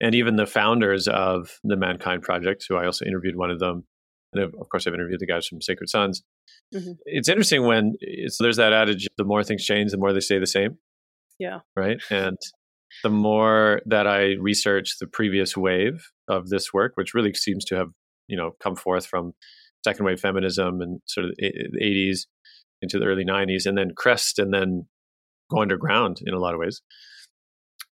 [0.00, 3.84] and even the founders of the Mankind Project, who I also interviewed one of them.
[4.32, 6.22] And of of course, I've interviewed the guys from Sacred Sons.
[6.74, 6.96] Mhm.
[7.04, 10.38] It's interesting when it's, there's that adage the more things change, the more they stay
[10.38, 10.78] the same.
[11.38, 11.60] Yeah.
[11.74, 11.98] Right.
[12.10, 12.36] And
[13.02, 17.76] the more that I research the previous wave of this work, which really seems to
[17.76, 17.88] have,
[18.28, 19.32] you know, come forth from
[19.84, 22.26] second wave feminism and sort of the 80s
[22.82, 24.86] into the early 90s and then crest and then
[25.50, 26.82] go underground in a lot of ways.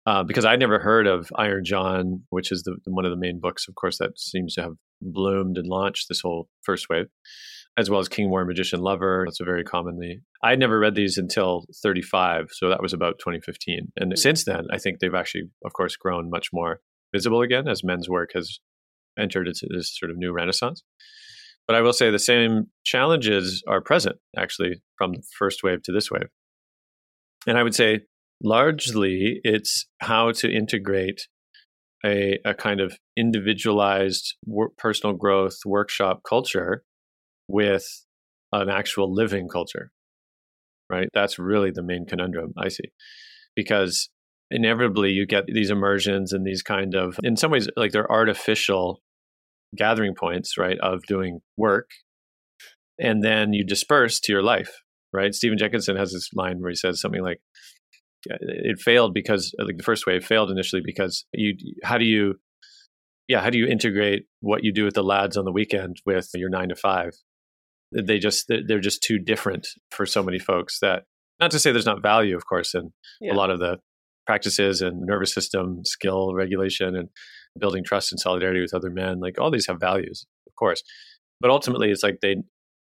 [0.06, 3.40] Uh, because I'd never heard of Iron John, which is the, one of the main
[3.40, 7.06] books, of course, that seems to have bloomed and launched this whole first wave,
[7.76, 9.24] as well as King War Magician Lover.
[9.26, 10.20] That's a very commonly.
[10.42, 13.92] I'd never read these until 35, so that was about 2015.
[13.96, 14.18] And Mm.
[14.18, 16.80] since then, I think they've actually, of course, grown much more
[17.12, 18.58] visible again as men's work has
[19.18, 20.82] entered into this sort of new renaissance.
[21.66, 25.92] But I will say the same challenges are present actually from the first wave to
[25.92, 26.28] this wave.
[27.46, 28.00] And I would say
[28.42, 31.26] largely it's how to integrate
[32.04, 36.84] a, a kind of individualized work, personal growth workshop culture
[37.48, 37.84] with
[38.52, 39.90] an actual living culture
[40.90, 41.08] right?
[41.14, 42.92] That's really the main conundrum i see.
[43.54, 44.08] Because
[44.50, 49.00] inevitably you get these immersions and these kind of in some ways like they're artificial
[49.76, 51.90] gathering points right of doing work
[53.00, 54.82] and then you disperse to your life
[55.12, 55.34] right?
[55.34, 57.40] Stephen jenkinson has this line where he says something like
[58.26, 62.34] it failed because uh, like the first wave failed initially because you how do you
[63.26, 66.28] yeah how do you integrate what you do with the lads on the weekend with
[66.34, 67.10] your nine to five
[67.92, 71.04] they just they're just too different for so many folks that
[71.40, 73.32] not to say there's not value of course in yeah.
[73.32, 73.78] a lot of the
[74.26, 77.08] practices and nervous system skill regulation and
[77.58, 80.82] building trust and solidarity with other men like all these have values of course
[81.40, 82.36] but ultimately it's like they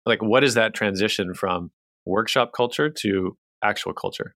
[0.06, 1.70] like what is that transition from
[2.04, 4.34] workshop culture to actual culture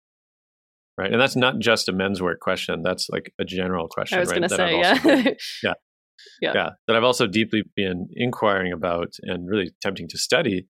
[0.96, 1.12] right?
[1.12, 2.82] And that's not just a men's work question.
[2.82, 4.18] That's like a general question.
[4.18, 4.38] I was right?
[4.38, 5.34] going to say, yeah.
[5.62, 5.72] Yeah.
[6.40, 6.52] Yeah.
[6.54, 6.70] Yeah.
[6.86, 10.66] That I've also deeply been inquiring about and really attempting to study,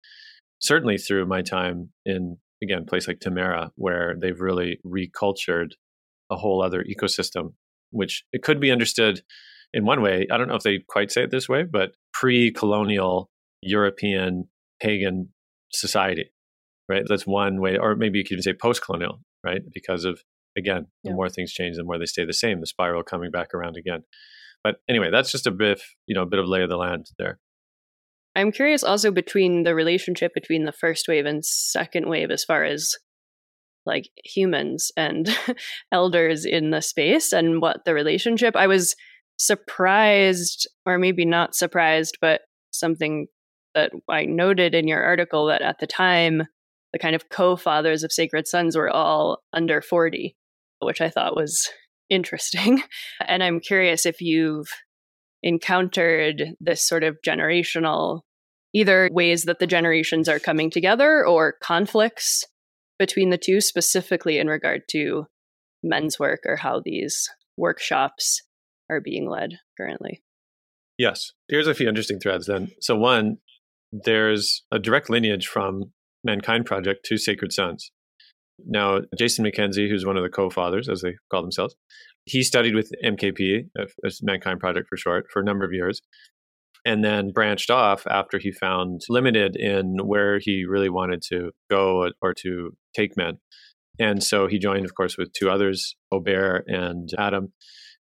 [0.59, 5.71] certainly through my time in, again, a place like Tamera, where they've really recultured
[6.31, 7.53] a whole other ecosystem,
[7.91, 9.21] which it could be understood
[9.73, 10.27] in one way.
[10.31, 13.29] I don't know if they quite say it this way, but pre colonial
[13.61, 14.49] European
[14.81, 15.29] pagan
[15.71, 16.31] society,
[16.89, 17.03] right?
[17.07, 19.61] That's one way, or maybe you could even say post colonial right?
[19.73, 20.21] Because of
[20.57, 21.15] again, the yeah.
[21.15, 22.59] more things change, the more they stay the same.
[22.59, 24.03] The spiral coming back around again.
[24.64, 27.07] But anyway, that's just a bit, you know, a bit of lay of the land
[27.18, 27.39] there.
[28.36, 32.64] I'm curious also between the relationship between the first wave and second wave as far
[32.64, 32.95] as
[33.86, 35.30] like humans and
[35.91, 38.55] elders in the space and what the relationship.
[38.55, 38.95] I was
[39.38, 42.41] surprised, or maybe not surprised, but
[42.72, 43.28] something
[43.76, 46.43] that I noted in your article that at the time
[46.91, 50.36] the kind of co-fathers of Sacred Sons were all under 40,
[50.80, 51.70] which I thought was
[52.14, 52.84] interesting.
[53.26, 54.70] And I'm curious if you've
[55.41, 58.22] encountered this sort of generational
[58.74, 62.43] either ways that the generations are coming together or conflicts
[62.97, 65.26] between the two specifically in regard to
[65.84, 68.41] men's work or how these workshops
[68.89, 70.24] are being led currently.
[70.97, 71.32] Yes.
[71.47, 72.72] Here's a few interesting threads then.
[72.82, 73.38] So one,
[73.91, 75.91] there's a direct lineage from
[76.24, 77.91] Mankind Project to Sacred Sons.
[78.65, 81.75] Now, Jason McKenzie, who's one of the co-fathers, as they call themselves,
[82.25, 83.69] he studied with MKP,
[84.21, 86.01] Mankind Project for short, for a number of years,
[86.85, 92.09] and then branched off after he found limited in where he really wanted to go
[92.21, 93.39] or to take men.
[93.99, 97.53] And so he joined, of course, with two others, Aubert and Adam,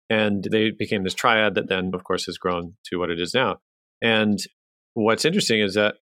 [0.09, 3.33] and they became this triad that then, of course, has grown to what it is
[3.33, 3.57] now.
[4.01, 4.39] And
[4.93, 5.95] what's interesting is that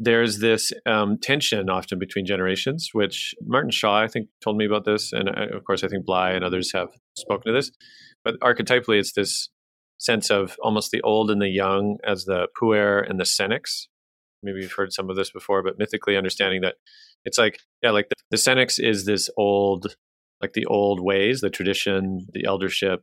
[0.00, 4.84] there's this um, tension often between generations, which Martin Shaw, I think, told me about
[4.84, 5.12] this.
[5.12, 7.70] And I, uh, of course, I think Bly and others have spoken to this.
[8.24, 9.48] But archetypally, it's this
[9.98, 13.88] sense of almost the old and the young as the puer and the senex.
[14.42, 16.76] Maybe you've heard some of this before, but mythically understanding that
[17.24, 19.96] it's like, yeah, like the, the senex is this old,
[20.40, 23.02] like the old ways, the tradition, the eldership,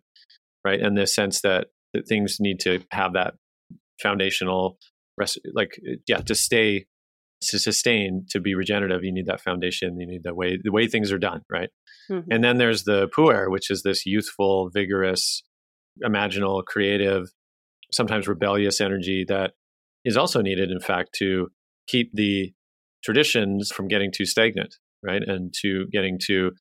[0.63, 0.79] right?
[0.79, 3.33] And this sense that, that things need to have that
[4.01, 4.77] foundational
[5.53, 6.85] like yeah to stay
[7.41, 10.87] to sustain to be regenerative you need that foundation you need the way the way
[10.87, 11.69] things are done right?
[12.09, 12.31] Mm-hmm.
[12.31, 15.43] and then there's the puer which is this youthful vigorous
[16.03, 17.27] imaginal creative
[17.91, 19.53] sometimes rebellious energy that
[20.03, 21.47] is also needed in fact to
[21.87, 22.53] keep the
[23.03, 25.21] traditions from getting too stagnant right?
[25.25, 26.51] And to getting to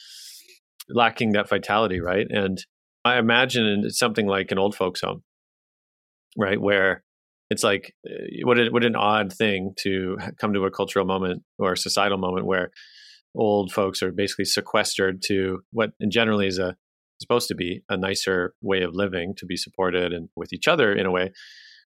[0.89, 2.27] lacking that vitality right?
[2.29, 2.59] And
[3.05, 5.23] i imagine it's something like an old folks home
[6.37, 6.61] right?
[6.61, 7.04] Where
[7.55, 11.43] it's like eh, what a, what an odd thing to come to a cultural moment
[11.59, 12.71] or a societal moment where
[13.37, 16.77] old folks are basically sequestered to what generally is a
[17.21, 20.93] supposed to be a nicer way of living to be supported and with each other
[20.93, 21.33] in a way.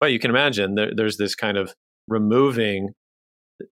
[0.00, 1.74] But you can imagine there, there's this kind of
[2.08, 2.90] removing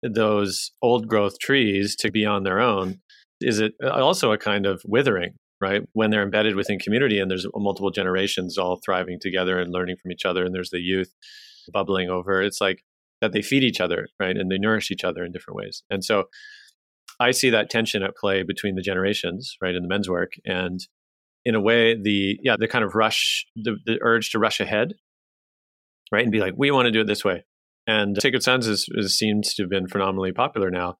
[0.02, 2.98] those old growth trees to be on their own.
[3.40, 5.82] Is it uh, also a kind of withering right?
[5.92, 10.12] When they're embedded within community and there's multiple generations all thriving together and learning from
[10.12, 11.12] each other and there's the youth
[11.72, 12.42] bubbling over.
[12.42, 12.82] It's like
[13.20, 14.36] that they feed each other, right?
[14.36, 15.82] And they nourish each other in different ways.
[15.90, 16.24] And so
[17.18, 20.32] I see that tension at play between the generations, right, in the men's work.
[20.44, 20.80] And
[21.44, 24.94] in a way, the, yeah, the kind of rush, the, the urge to rush ahead,
[26.12, 27.44] right, and be like, we want to do it this way.
[27.86, 30.96] And Sacred Sons is, is, seems to have been phenomenally popular now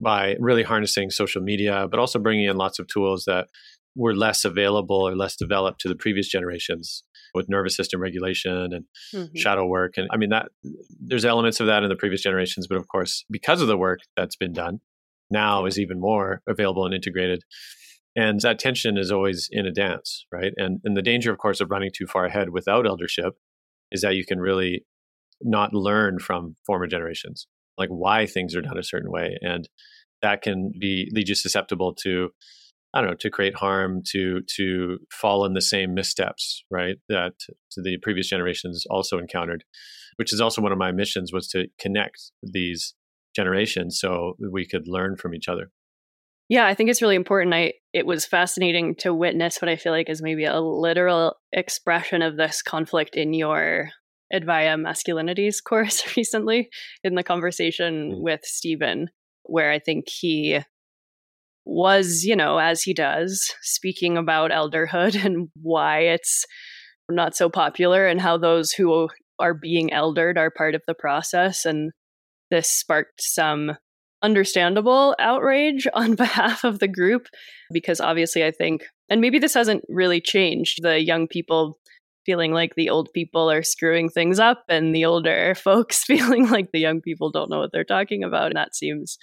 [0.00, 3.46] by really harnessing social media, but also bringing in lots of tools that
[3.94, 7.02] were less available or less developed to the previous generations
[7.36, 8.84] with nervous system regulation and
[9.14, 9.36] Mhm.
[9.36, 9.94] shadow work.
[9.96, 10.48] And I mean, that
[10.98, 14.00] there's elements of that in the previous generations, but of course, because of the work
[14.16, 14.80] that's been done,
[15.30, 17.42] now is even more available and integrated.
[18.16, 20.52] And that tension is always in a dance, right?
[20.56, 23.34] And and the danger, of course, of running too far ahead without eldership
[23.92, 24.84] is that you can really
[25.42, 29.68] not learn from former generations, like why things are done a certain way, and
[30.22, 32.30] that can be lead you susceptible to,
[32.96, 36.96] I don't know, to create harm, to to fall in the same missteps, right?
[37.10, 37.34] That
[37.76, 39.64] the previous generations also encountered,
[40.16, 42.94] which is also one of my missions was to connect these
[43.34, 45.70] generations so we could learn from each other.
[46.48, 47.54] Yeah, I think it's really important.
[47.54, 52.22] I it was fascinating to witness what I feel like is maybe a literal expression
[52.22, 53.90] of this conflict in your
[54.32, 56.70] Advaya Masculinities course recently
[57.04, 58.22] in the conversation Mhm.
[58.22, 59.10] with Stephen,
[59.42, 60.60] where I think he
[61.66, 66.44] was, you know, as he does, speaking about elderhood and why it's
[67.10, 69.08] not so popular and how those who
[69.38, 71.64] are being eldered are part of the process.
[71.64, 71.92] And
[72.50, 73.72] this sparked some
[74.22, 77.26] understandable outrage on behalf of the group
[77.72, 81.78] because obviously I think, and maybe this hasn't really changed, the young people
[82.24, 86.72] feeling like the old people are screwing things up and the older folks feeling like
[86.72, 88.46] the young people don't know what they're talking about.
[88.46, 89.16] And that seems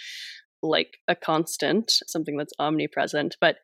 [0.63, 3.35] like a constant, something that's omnipresent.
[3.39, 3.57] But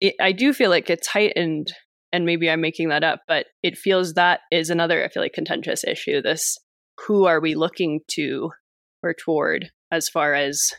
[0.00, 1.72] it, I do feel like it's heightened,
[2.12, 5.32] and maybe I'm making that up, but it feels that is another, I feel like,
[5.32, 6.22] contentious issue.
[6.22, 6.58] This
[7.06, 8.50] who are we looking to
[9.02, 10.70] or toward as far as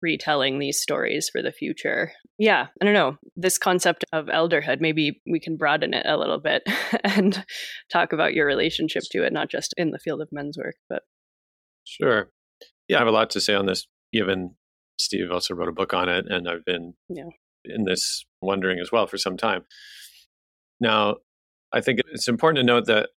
[0.00, 2.12] retelling these stories for the future?
[2.38, 3.16] Yeah, I don't know.
[3.36, 6.62] This concept of elderhood, maybe we can broaden it a little bit
[7.04, 7.44] and
[7.90, 11.02] talk about your relationship to it, not just in the field of men's work, but
[11.84, 12.30] Sure.
[12.88, 14.56] Yeah, I have a lot to say on this, given
[15.00, 17.30] Steve also wrote a book on it, and I've been Yeah.
[17.64, 19.64] in this wondering as well for some time.
[20.80, 21.16] Now,
[21.72, 23.10] I think it's important to note that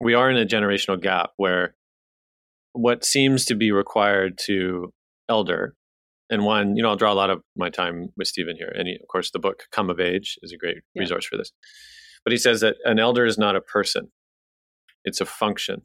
[0.00, 1.76] we are in a generational gap where
[2.72, 4.92] what seems to be required to
[5.28, 5.74] elder,
[6.30, 8.72] and one, you know, I'll draw a lot of my time with Stephen here.
[8.74, 11.00] And he, of course, the book Come of Age is a great Yeah.
[11.00, 11.52] resource for this.
[12.24, 14.10] But he says that an elder is not a person,
[15.04, 15.82] it's a function,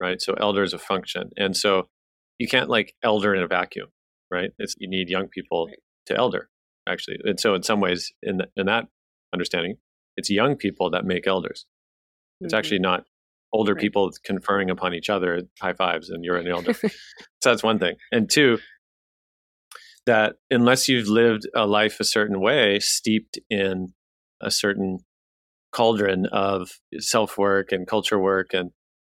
[0.00, 0.20] right?
[0.22, 1.30] So, elder is a function.
[1.36, 1.88] And so,
[2.40, 3.88] you can't like elder in a vacuum,
[4.30, 4.50] right?
[4.58, 5.76] It's, you need young people Right.
[6.06, 6.48] to elder,
[6.88, 7.18] actually.
[7.24, 8.86] And so, in some ways, in, th- in that
[9.34, 9.76] understanding,
[10.16, 11.66] it's young people that make elders.
[12.40, 12.58] It's Mhm.
[12.58, 13.04] actually not
[13.52, 13.82] older Right.
[13.82, 16.72] people conferring upon each other high fives and you're an elder.
[17.42, 17.96] so that's one thing.
[18.10, 18.58] And two,
[20.06, 23.92] that unless you've lived a life a certain way, steeped in
[24.40, 25.00] a certain
[25.72, 28.70] cauldron of self work and culture work and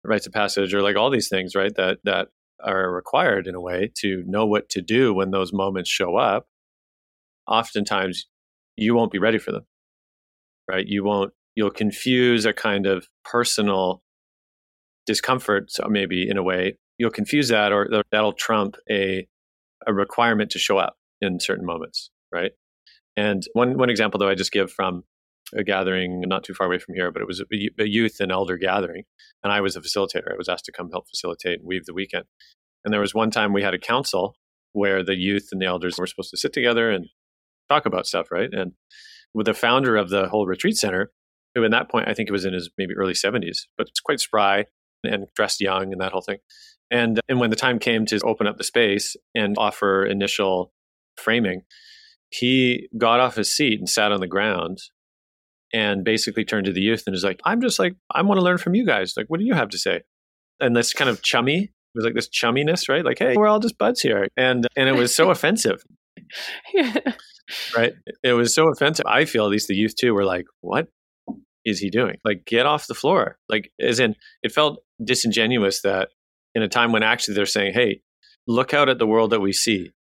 [0.05, 1.75] rites of passage, or like all these things, right?
[1.77, 2.29] That that
[2.65, 6.47] are required in a way to know what to do when those moments show up.
[7.47, 8.27] Oftentimes,
[8.77, 9.67] you won't be ready for them,
[10.69, 10.87] right?
[10.87, 11.33] You won't.
[11.57, 14.03] You'll confuse a kind of personal
[15.07, 19.27] discomfort, so maybe in a way, you'll confuse that, or that'll trump a
[19.87, 22.53] a requirement to show up in certain moments, right?
[23.17, 25.05] And one one example, though, I just give from
[25.55, 28.57] a gathering not too far away from here, but it was a, youth and elder
[28.57, 29.05] gathering,
[29.43, 30.33] and I was a facilitator.
[30.33, 32.25] I was asked to come help facilitate and weave the weekend.
[32.85, 34.37] And there was one time we had a council
[34.73, 37.07] where the youth and the elders were supposed to sit together and
[37.69, 38.53] talk about stuff, right?
[38.53, 38.73] And
[39.35, 41.11] with the founder of the whole retreat center,
[41.55, 44.01] who in that point I think it was in his maybe early seventies, but it's
[44.01, 44.67] quite spry
[45.05, 46.39] and dressed young and that whole thing.
[46.91, 50.73] And and when the time came to open up the space and offer initial
[51.17, 51.63] framing,
[52.31, 54.79] he got off his seat and sat on the ground
[55.73, 58.45] and basically turned to the youth and was like, I'm just like, I want to
[58.45, 59.15] learn from you guys.
[59.17, 60.03] Like, what do you have to say?
[60.59, 63.05] And this kind of chummy, it was like this chumminess, right?
[63.05, 64.29] Like, hey, we're all just buds here.
[64.37, 65.83] And and it was so offensive,
[67.77, 67.93] right?
[68.23, 69.07] It was so offensive.
[69.07, 70.89] I feel at least the youth too were like, what
[71.65, 72.17] is he doing?
[72.25, 73.39] Like, get off the floor.
[73.49, 76.11] Like, as in, it felt disingenuous that
[76.55, 78.01] in a time when actually they're saying, hey,
[78.47, 79.93] look out at the world that we see.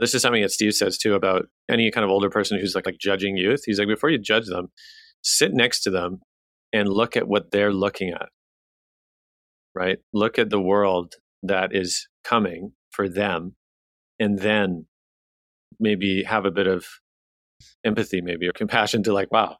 [0.00, 2.86] This is something that Steve says too about any kind of older person who's like,
[2.86, 3.62] like judging youth.
[3.64, 4.68] He's like, before you judge them,
[5.22, 6.20] sit next to them
[6.72, 8.28] and look at what they're looking at.
[9.74, 9.98] Right?
[10.12, 13.54] Look at the world that is coming for them
[14.18, 14.86] and then
[15.80, 16.86] maybe have a bit of
[17.84, 19.56] empathy, maybe, or compassion to like, wow,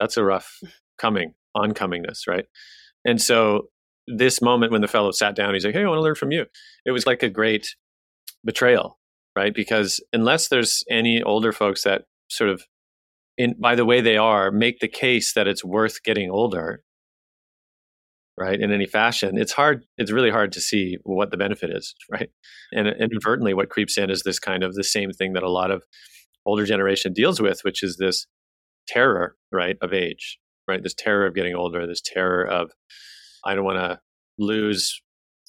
[0.00, 0.58] that's a rough
[0.98, 2.46] coming, oncomingness, right?
[3.04, 3.68] And so
[4.06, 6.30] this moment when the fellow sat down, he's like, hey, I want to learn from
[6.32, 6.46] you.
[6.84, 7.74] It was like a great
[8.44, 8.98] betrayal,
[9.36, 9.54] right?
[9.54, 12.64] Because unless there's any older folks that sort of,
[13.38, 16.82] in by the way they are, make the case that it's worth getting older,
[18.38, 18.60] right?
[18.60, 19.84] In any fashion, it's hard.
[19.98, 22.30] It's really hard to see what the benefit is, right?
[22.72, 25.70] And inadvertently, what creeps in is this kind of the same thing that a lot
[25.70, 25.84] of
[26.46, 28.26] older generation deals with, which is this
[28.88, 30.38] terror, right, of age.
[30.68, 30.82] right?
[30.82, 32.72] This terror of getting older, this terror of
[33.44, 34.00] I don't want to
[34.38, 35.02] lose,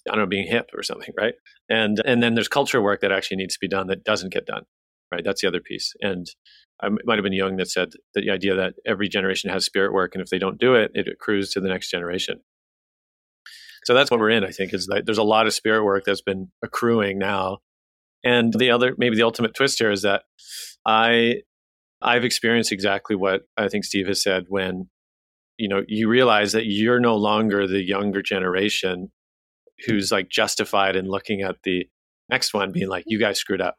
[0.07, 1.33] I don't know, being hip or something, right?
[1.69, 4.45] And and then there's culture work that actually needs to be done that doesn't get
[4.45, 4.63] done,
[5.11, 5.23] right?
[5.23, 5.93] That's the other piece.
[6.01, 6.27] And
[6.81, 9.93] I might have been Jung that said that the idea that every generation has spirit
[9.93, 12.41] work, and if they don't do it, it accrues to the next generation.
[13.85, 14.43] So that's what we're in.
[14.43, 17.59] I think is that there's a lot of spirit work that's been accruing now,
[18.23, 20.23] and the other maybe the ultimate twist here is that
[20.85, 21.41] I
[22.01, 24.89] I've experienced exactly what I think Steve has said when
[25.57, 29.11] you know you realize that you're no longer the younger generation
[29.85, 31.87] who's like justified in looking at the
[32.29, 33.25] next one being like you mm-hmm.
[33.27, 33.75] guys screwed up.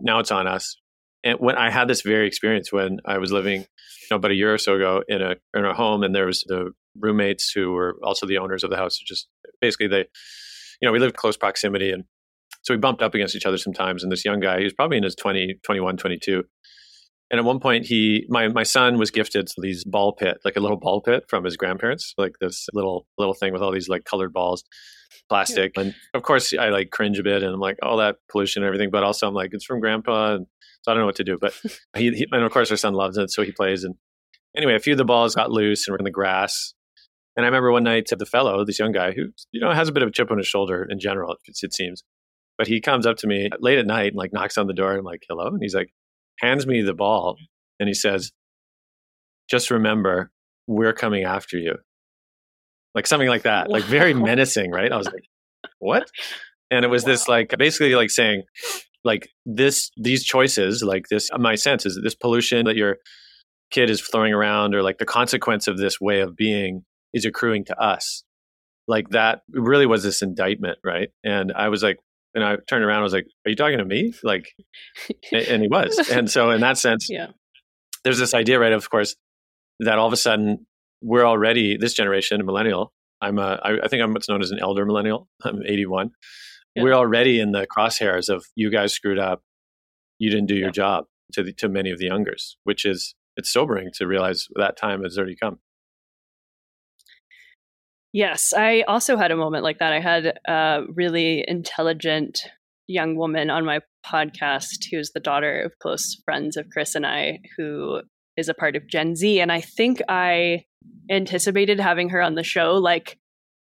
[0.00, 0.76] Now it's on us.
[1.22, 4.34] And when i had this very experience when i was living you know about a
[4.34, 7.72] year or so ago in a in a home and there was the roommates who
[7.72, 9.26] were also the owners of the house just
[9.58, 10.00] basically they
[10.80, 12.04] you know we lived close proximity and
[12.60, 14.98] so we bumped up against each other sometimes and this young guy he was probably
[14.98, 16.44] in his 20 21 22
[17.30, 20.60] and at one point, he my my son was gifted these ball pit, like a
[20.60, 24.04] little ball pit from his grandparents, like this little little thing with all these like
[24.04, 24.62] colored balls,
[25.28, 25.72] plastic.
[25.76, 25.84] Yeah.
[25.84, 28.62] And of course, I like cringe a bit, and I'm like, all oh, that pollution
[28.62, 28.90] and everything.
[28.90, 30.46] But also, I'm like, it's from grandpa, and
[30.82, 31.38] so I don't know what to do.
[31.40, 31.54] But
[31.96, 33.84] he, he and of course, our son loves it, so he plays.
[33.84, 33.94] And
[34.56, 36.74] anyway, a few of the balls got loose and were in the grass.
[37.36, 39.92] And I remember one night, the fellow, this young guy, who you know has a
[39.92, 42.02] bit of a chip on his shoulder in general, it, it seems.
[42.56, 44.90] But he comes up to me late at night and like knocks on the door.
[44.90, 45.48] And I'm like, hello.
[45.48, 45.92] And he's like,
[46.38, 47.36] hands me the ball
[47.80, 48.32] and he says,
[49.48, 50.30] Just remember,
[50.66, 51.76] we're coming after you.
[52.94, 53.74] Like something like that, wow.
[53.74, 54.92] like very menacing, right?
[54.92, 55.24] I was like,
[55.78, 56.08] What?
[56.70, 57.08] And it was wow.
[57.08, 58.42] this like basically like saying,
[59.04, 62.96] like this, these choices, like this, my sense is that this pollution that your
[63.70, 67.64] kid is throwing around, or like the consequence of this way of being is accruing
[67.66, 68.24] to us.
[68.86, 71.08] Like that really was this indictment, right?
[71.22, 71.98] And I was like,
[72.34, 74.52] and I turned around, I was like, "Are you talking to me?" Like,
[75.32, 76.08] and he was.
[76.10, 77.28] And so, in that sense, yeah.
[78.02, 78.72] there's this idea, right?
[78.72, 79.14] Of course,
[79.80, 80.66] that all of a sudden
[81.04, 82.92] we're already this generation, a millennial.
[83.20, 85.28] I'm a, I, I think I'm what's known as an elder millennial.
[85.44, 86.10] I'm 81.
[86.74, 86.82] Yeah.
[86.82, 89.42] We're already in the crosshairs of you guys screwed up.
[90.18, 90.72] You didn't do your yeah.
[90.72, 94.76] job to the, to many of the youngers, which is it's sobering to realize that
[94.76, 95.58] time has already come.
[98.12, 99.92] Yes, I also had a moment like that.
[99.92, 102.40] I had a really intelligent
[102.86, 107.40] young woman on my podcast who's the daughter of close friends of Chris and I,
[107.56, 108.02] who
[108.36, 109.40] is a part of Gen Z.
[109.40, 110.64] And I think I
[111.10, 113.18] anticipated having her on the show like,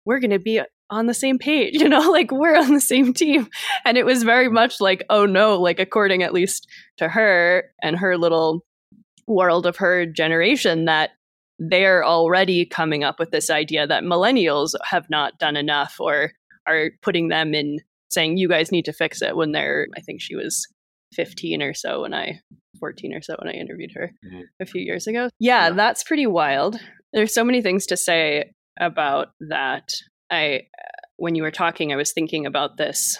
[0.05, 3.13] we're going to be on the same page, you know, like we're on the same
[3.13, 3.47] team.
[3.85, 6.67] And it was very much like, oh no, like according at least
[6.97, 8.65] to her and her little
[9.27, 11.11] world of her generation, that
[11.59, 16.31] they're already coming up with this idea that millennials have not done enough or
[16.67, 17.77] are putting them in
[18.09, 20.67] saying you guys need to fix it when they're i think she was
[21.13, 22.39] 15 or so when i
[22.79, 24.41] 14 or so when i interviewed her mm-hmm.
[24.59, 26.79] a few years ago yeah, yeah that's pretty wild
[27.13, 29.93] there's so many things to say about that
[30.29, 30.61] i
[31.17, 33.17] when you were talking i was thinking about this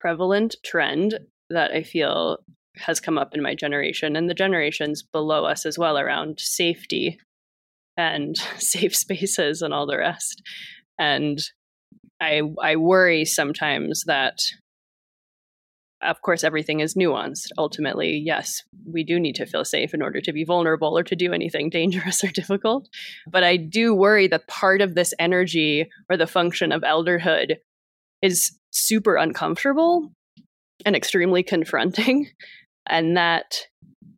[0.00, 1.18] prevalent trend
[1.50, 2.38] that i feel
[2.76, 7.18] has come up in my generation and the generations below us as well around safety
[7.96, 10.42] and safe spaces and all the rest.
[10.98, 11.38] And
[12.20, 14.38] I I worry sometimes that
[16.02, 17.48] of course everything is nuanced.
[17.58, 21.16] Ultimately, yes, we do need to feel safe in order to be vulnerable or to
[21.16, 22.88] do anything dangerous or difficult.
[23.30, 27.56] But I do worry that part of this energy or the function of elderhood
[28.20, 30.12] is super uncomfortable
[30.84, 32.28] and extremely confronting
[32.86, 33.66] and that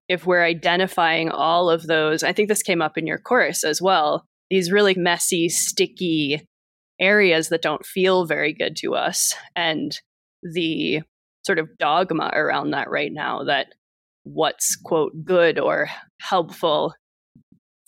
[0.09, 3.81] if we're identifying all of those, I think this came up in your course as
[3.81, 6.47] well, these really messy, sticky
[7.01, 9.99] areas that don't feel very good to us, and
[10.43, 11.03] the
[11.45, 13.69] sort of dogma around that right now that
[14.25, 15.89] what's, quote, good or
[16.21, 16.95] helpful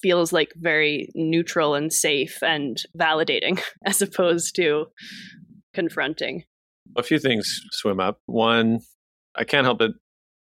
[0.01, 4.87] feels like very neutral and safe and validating as opposed to
[5.75, 6.45] confronting.
[6.97, 8.21] A few things swim up.
[8.27, 8.81] One,
[9.35, 9.93] I can't help but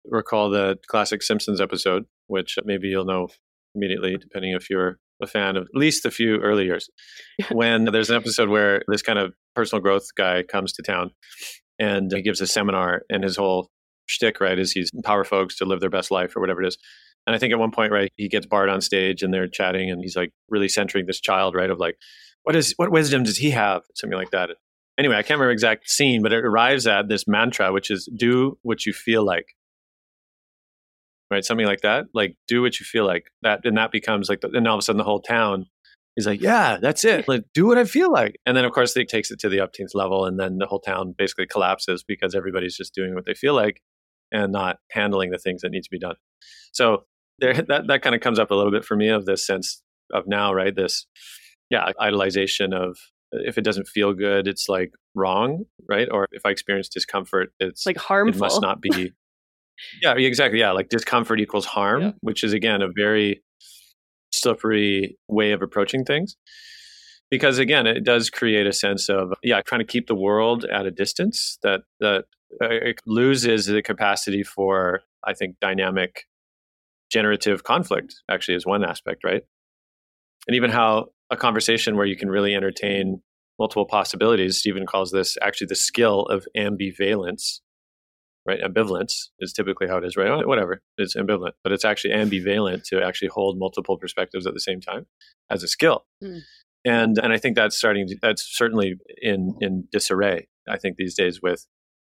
[0.04, 3.28] recall the classic Simpsons episode, which maybe you'll know
[3.74, 6.88] immediately, depending if you're a fan of at least a few early years.
[7.50, 11.10] when there's an episode where this kind of personal growth guy comes to town
[11.78, 13.70] and he gives a seminar, and his whole
[14.06, 16.78] shtick, right, is he's empower folks to live their best life or whatever it is.
[17.26, 19.90] And I think at one point, right, he gets Bart on stage and they're chatting,
[19.90, 21.96] and he's like really centering this child, right, of like,
[22.42, 24.50] what is what wisdom does he have, something like that.
[24.98, 28.58] Anyway, I can't remember exact scene, but it arrives at this mantra, which is do
[28.62, 29.46] what you feel like
[31.30, 31.44] right?
[31.44, 32.06] Something like that.
[32.14, 33.30] Like do what you feel like.
[33.42, 35.66] That and that becomes like, the, and all of a sudden the whole town
[36.16, 37.26] is like, yeah, that's it.
[37.26, 38.36] Like do what I feel like.
[38.46, 40.80] And then of course it takes it to the upteenth level, and then the whole
[40.80, 43.80] town basically collapses because everybody's just doing what they feel like
[44.32, 46.16] and not handling the things that need to be done.
[46.72, 47.04] So
[47.38, 49.82] there that that kind of comes up a little bit for me of this sense
[50.12, 50.74] of now, right?
[50.74, 51.06] This
[51.70, 52.98] yeah, idolization of
[53.32, 56.08] if it doesn't feel good, it's like wrong, right?
[56.10, 58.36] Or if I experience discomfort, it's like harmful.
[58.36, 59.12] It must not be.
[60.02, 60.60] yeah, exactly.
[60.60, 62.12] Yeah, like discomfort equals harm, yeah.
[62.20, 63.42] which is again a very
[64.40, 66.36] slippery way of approaching things.
[67.30, 70.86] Because again, it does create a sense of yeah, trying to keep the world at
[70.86, 72.24] a distance that that
[72.62, 76.24] uh, it loses the capacity for I think dynamic
[77.10, 79.42] generative conflict actually is one aspect, right?
[80.46, 83.22] And even how a conversation where you can really entertain
[83.58, 84.58] multiple possibilities.
[84.58, 87.60] Stephen calls this actually the skill of ambivalence,
[88.46, 88.60] right?
[88.60, 90.28] Ambivalence is typically how it is, right?
[90.28, 94.60] Oh, whatever, it's ambivalent, but it's actually ambivalent to actually hold multiple perspectives at the
[94.60, 95.06] same time
[95.50, 96.04] as a skill.
[96.22, 96.40] Mm.
[96.84, 98.06] And and I think that's starting.
[98.08, 100.48] To, that's certainly in in disarray.
[100.68, 101.66] I think these days with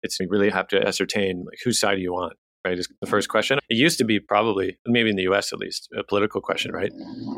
[0.04, 2.32] it's you really have to ascertain like whose side are you on,
[2.66, 2.78] right?
[2.78, 3.60] Is the first question.
[3.70, 6.92] It used to be probably, maybe in the US at least, a political question, right?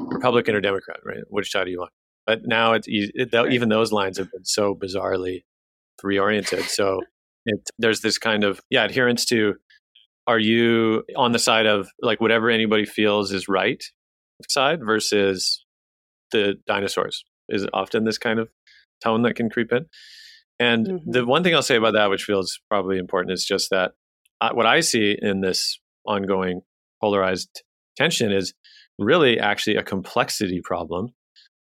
[0.09, 1.23] Republican or Democrat, right?
[1.27, 1.91] Which side do you want?
[2.25, 5.43] But now it's it, even those lines have been so bizarrely
[6.03, 6.63] reoriented.
[6.63, 7.01] So
[7.45, 9.55] it, there's this kind of yeah adherence to
[10.27, 13.83] are you on the side of like whatever anybody feels is right
[14.49, 15.65] side versus
[16.31, 18.49] the dinosaurs is often this kind of
[19.03, 19.85] tone that can creep in.
[20.59, 21.11] And mm-hmm.
[21.11, 23.91] the one thing I'll say about that, which feels probably important, is just that
[24.53, 26.61] what I see in this ongoing
[27.01, 27.63] polarized
[27.95, 28.53] tension is
[28.99, 31.09] really actually a complexity problem,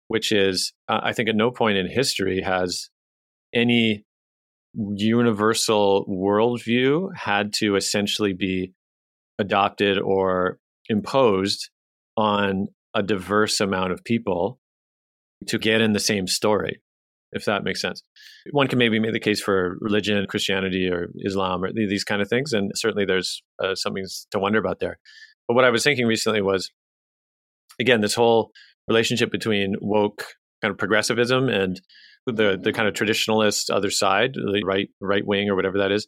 [0.08, 2.90] which is, uh, I think, at no point in history has
[3.54, 4.06] any
[4.74, 8.74] universal worldview had to essentially be
[9.38, 11.70] adopted or imposed
[12.18, 14.60] on a diverse amount of people
[15.48, 16.82] to get in the same story
[17.32, 18.02] if that makes sense.
[18.52, 22.30] One can maybe make the case for religion, Christianity, or Islam, or these kind of
[22.30, 24.98] things, and certainly there's uh, something to wonder about there.
[25.48, 26.72] But what I was thinking recently was,
[27.80, 28.52] again, this whole
[28.88, 30.26] relationship between woke
[30.62, 31.80] kind of progressivism and
[32.32, 36.08] the the kind of traditionalist other side, the right right wing or whatever that is,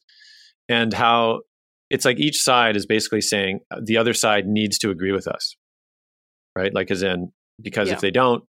[0.70, 1.42] and how
[1.90, 5.28] it's like each side is basically saying uh, the other side needs to agree with
[5.28, 5.56] us,
[6.56, 6.74] right?
[6.74, 7.96] Like as in because yeah.
[7.96, 8.44] if they don't,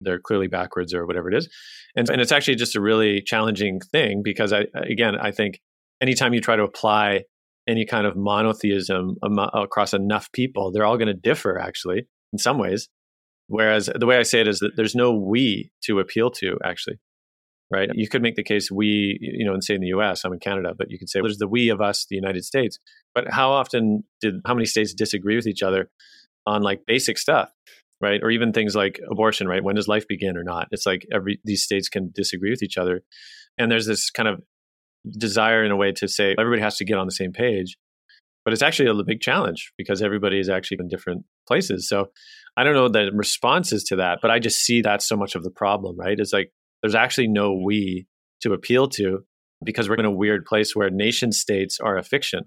[0.00, 1.48] they're clearly backwards or whatever it is.
[1.96, 5.60] And, and it's actually just a really challenging thing because I, again, I think
[6.00, 7.22] anytime you try to apply
[7.68, 9.16] any kind of monotheism
[9.54, 12.88] across enough people, they're all going to differ actually in some ways.
[13.46, 16.98] Whereas the way I say it is that there's no we to appeal to actually,
[17.72, 17.88] right?
[17.94, 20.38] You could make the case we, you know, and say in the US, I'm in
[20.38, 22.78] Canada, but you could say well, there's the we of us, the United States.
[23.14, 25.90] But how often did, how many states disagree with each other
[26.46, 27.52] on like basic stuff?
[28.02, 28.20] right?
[28.20, 29.62] Or even things like abortion, right?
[29.62, 30.66] When does life begin or not?
[30.72, 33.02] It's like every these states can disagree with each other,
[33.56, 34.42] and there's this kind of
[35.08, 37.76] desire in a way to say everybody has to get on the same page,
[38.44, 41.88] but it's actually a big challenge because everybody is actually in different places.
[41.88, 42.10] So
[42.56, 45.44] I don't know the responses to that, but I just see that's so much of
[45.44, 46.18] the problem, right?
[46.18, 46.52] It's like
[46.82, 48.06] there's actually no we
[48.42, 49.20] to appeal to
[49.64, 52.42] because we're in a weird place where nation states are a fiction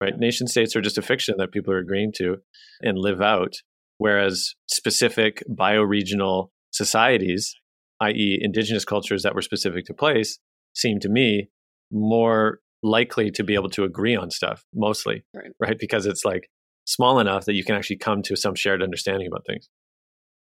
[0.00, 0.18] right?
[0.18, 2.36] Nation states are just a fiction that people are agreeing to
[2.82, 3.54] and live out.
[3.98, 7.54] Whereas specific bioregional societies,
[8.00, 10.38] i.e., indigenous cultures that were specific to place,
[10.74, 11.48] seem to me
[11.92, 15.52] more likely to be able to agree on stuff mostly, right?
[15.60, 15.78] right?
[15.78, 16.48] Because it's like
[16.86, 19.68] small enough that you can actually come to some shared understanding about things.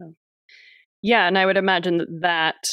[0.02, 0.14] Oh.
[1.02, 2.68] Yeah, and I would imagine that that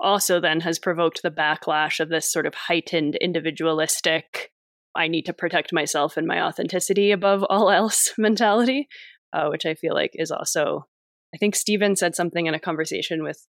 [0.00, 4.50] also then has provoked the backlash of this sort of heightened individualistic
[4.94, 8.88] I need to protect myself and my authenticity above all else mentality,
[9.32, 10.86] uh, which I feel like is also,
[11.34, 13.46] I think Stephen said something in a conversation with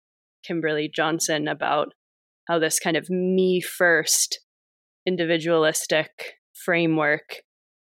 [0.43, 1.93] Kimberly Johnson about
[2.47, 4.39] how this kind of me first
[5.05, 7.41] individualistic framework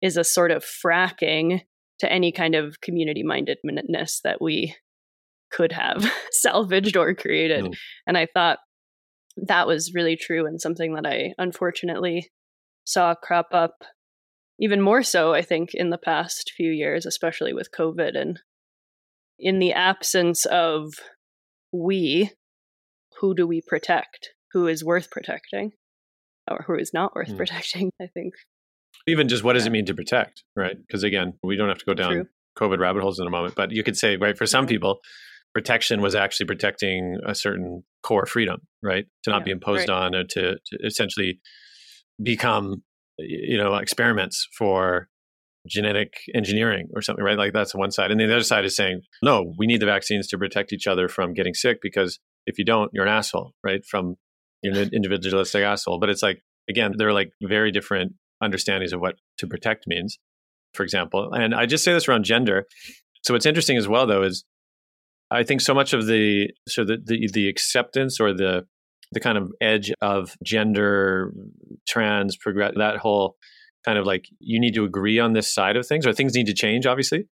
[0.01, 1.61] is a sort of fracking
[1.99, 4.75] to any kind of community mindedness that we
[5.51, 7.65] could have salvaged or created.
[7.65, 7.77] Mm.
[8.07, 8.59] And I thought
[9.37, 12.29] that was really true and something that I unfortunately
[12.85, 13.83] saw crop up
[14.59, 18.19] even more so, I think, in the past few years, especially with COVID.
[18.19, 18.41] And
[19.39, 20.91] in the absence of
[21.71, 22.31] we,
[23.21, 24.31] who do we protect?
[24.51, 25.71] Who is worth protecting?
[26.49, 27.37] Or who is not worth mm.
[27.37, 28.33] protecting, I think.
[29.07, 30.75] Even just what does it mean to protect, right?
[30.75, 32.25] Because again, we don't have to go down True.
[32.57, 34.99] COVID rabbit holes in a moment, but you could say, right, for some people,
[35.53, 39.05] protection was actually protecting a certain core freedom, right?
[39.23, 39.95] To not yeah, be imposed right.
[39.95, 41.39] on or to, to essentially
[42.21, 42.83] become
[43.17, 45.09] you know experiments for
[45.67, 49.01] genetic engineering or something right like that's one side and the other side is saying
[49.21, 52.63] no we need the vaccines to protect each other from getting sick because if you
[52.63, 54.15] don't you're an asshole right from
[54.63, 59.15] you're an individualistic asshole but it's like again they're like very different understandings of what
[59.37, 60.17] to protect means
[60.73, 61.31] for example.
[61.33, 62.65] And I just say this around gender.
[63.23, 64.45] So what's interesting as well, though, is
[65.31, 68.65] I think so much of the so the the, the acceptance or the
[69.11, 71.33] the kind of edge of gender,
[71.87, 73.35] trans, progress, that whole
[73.85, 76.45] kind of like you need to agree on this side of things or things need
[76.47, 77.25] to change, obviously,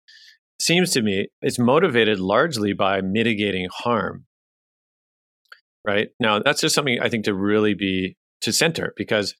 [0.61, 4.25] seems to me it's motivated largely by mitigating harm.
[5.85, 9.35] Right now, that's just something I think to really be to center because,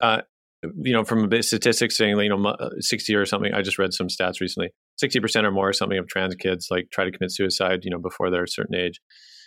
[0.00, 0.22] uh,
[0.62, 3.78] you know, from a bit statistics saying, you know, uh, 60 or something, I just
[3.78, 4.70] read some stats recently
[5.02, 7.98] 60% or more or something of trans kids like try to commit suicide, you know,
[7.98, 9.00] before they're a certain age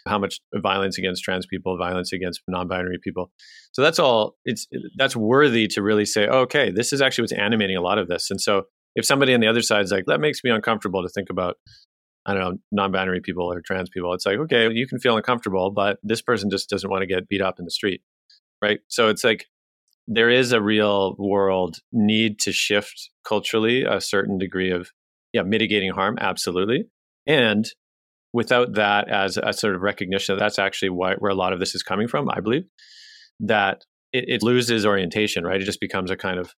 [0.08, 3.32] how much violence against trans people, violence against non-binary people.
[3.72, 4.36] So that's all.
[4.46, 7.98] It's that's worthy to really say, oh, okay, this is actually what's animating a lot
[7.98, 8.30] of this.
[8.30, 8.64] And so
[8.96, 11.56] if somebody on the other side is like, that makes me uncomfortable to think about,
[12.26, 14.14] I don't know, non-binary people or trans people.
[14.14, 17.28] It's like, okay, you can feel uncomfortable, but this person just doesn't want to get
[17.28, 18.02] beat up in the street,
[18.62, 18.80] right?
[18.90, 19.46] So it's like
[20.08, 24.90] there is a real world need to shift culturally a certain degree of
[25.32, 26.86] yeah mitigating harm absolutely
[27.26, 27.72] and
[28.34, 31.76] without that as a sort of recognition that's actually why, where a lot of this
[31.76, 32.66] is coming from, I believe,
[33.40, 35.62] that it, it loses orientation, right?
[35.62, 36.54] It just becomes a kind of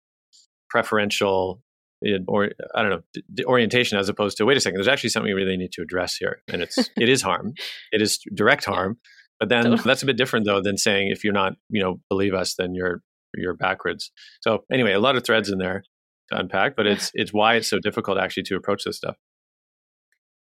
[0.70, 1.62] preferential
[2.06, 4.78] eh, or I don't know orientation as opposed to wait a second.
[4.78, 7.54] There's actually something we really need to address here, and it's it is harm,
[7.92, 8.98] it is direct harm.
[9.40, 12.34] But then that's a bit different though than saying if you're not you know believe
[12.34, 13.02] us, then you're
[13.36, 14.12] you're backwards.
[14.42, 15.84] So anyway, a lot of threads in there
[16.32, 19.16] to unpack, but it's it's why it's so difficult actually to approach this stuff.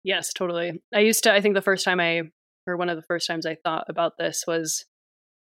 [0.02, 0.82] Yes, totally.
[0.94, 2.22] I used to, I think the first time I,
[2.66, 4.86] or one of the first times I thought about this was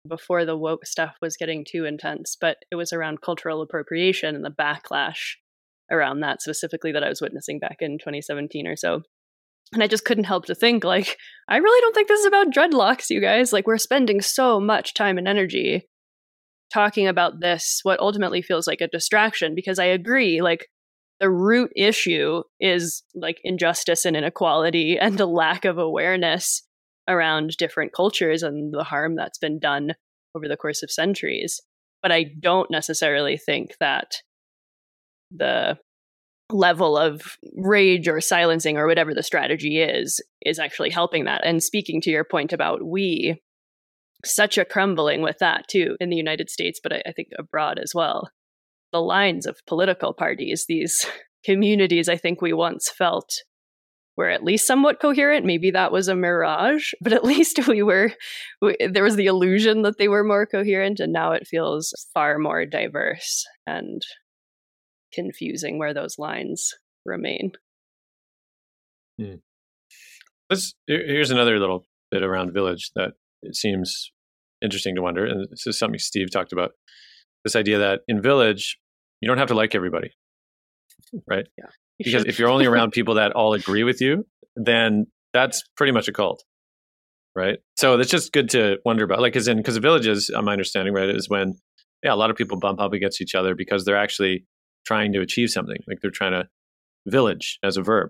[0.07, 4.45] before the woke stuff was getting too intense, but it was around cultural appropriation and
[4.45, 5.33] the backlash
[5.91, 9.01] around that specifically that I was witnessing back in 2017 or so.
[9.73, 11.17] And I just couldn't help to think, like,
[11.49, 13.51] I really don't think this is about dreadlocks, you guys.
[13.51, 15.87] Like, we're spending so much time and energy
[16.75, 20.67] talking about this, what ultimately feels like a distraction, because I agree, like,
[21.21, 26.61] the root issue is like injustice and inequality and a lack of awareness
[27.07, 29.93] around different cultures and the harm that's been done
[30.35, 31.61] over the course of centuries.
[32.01, 34.11] But I don't necessarily think that
[35.31, 35.77] the
[36.51, 41.45] level of rage or silencing or whatever the strategy is is actually helping that.
[41.45, 43.41] And speaking to your point about we,
[44.25, 47.79] such a crumbling with that too in the United States, but I, I think abroad
[47.79, 48.29] as well
[48.95, 51.05] the lines of political parties, these
[51.43, 53.29] communities I think we once felt
[54.15, 55.45] were at least somewhat coherent.
[55.45, 58.13] Maybe that was a mirage, but at least we were,
[58.61, 62.39] we, there was the illusion that they were more coherent, and now it feels far
[62.39, 64.01] more diverse and
[65.13, 66.73] confusing where those lines
[67.05, 67.51] remain.
[69.19, 69.35] Hmm.
[70.49, 74.11] Let's, here's another little bit around village that it seems
[74.61, 76.71] interesting to wonder, and this is something Steve talked about.
[77.43, 78.77] This idea that in village,
[79.21, 80.11] you don't have to like everybody,
[81.27, 81.45] right?
[81.57, 81.65] Yeah.
[81.99, 84.25] because if you're only around people that all agree with you,
[84.55, 86.43] then that's pretty much a cult,
[87.35, 87.59] right?
[87.77, 90.93] So it's just good to wonder about, like, as in, because the villages, my understanding,
[90.93, 91.53] right, is when,
[92.03, 94.45] yeah, a lot of people bump up against each other because they're actually
[94.85, 96.47] trying to achieve something, like they're trying to
[97.07, 98.09] village as a verb,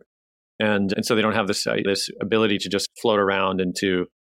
[0.60, 3.60] and and so they don't have this uh, this ability to just float around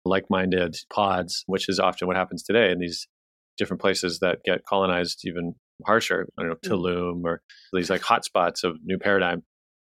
[0.08, 3.08] into like-minded pods, which is often what happens today in these
[3.58, 5.56] different places that get colonized even
[5.86, 6.28] harsher.
[6.38, 6.70] I don't know, mm.
[6.70, 7.42] Tulum or
[7.74, 9.44] these like hotspots of new paradigm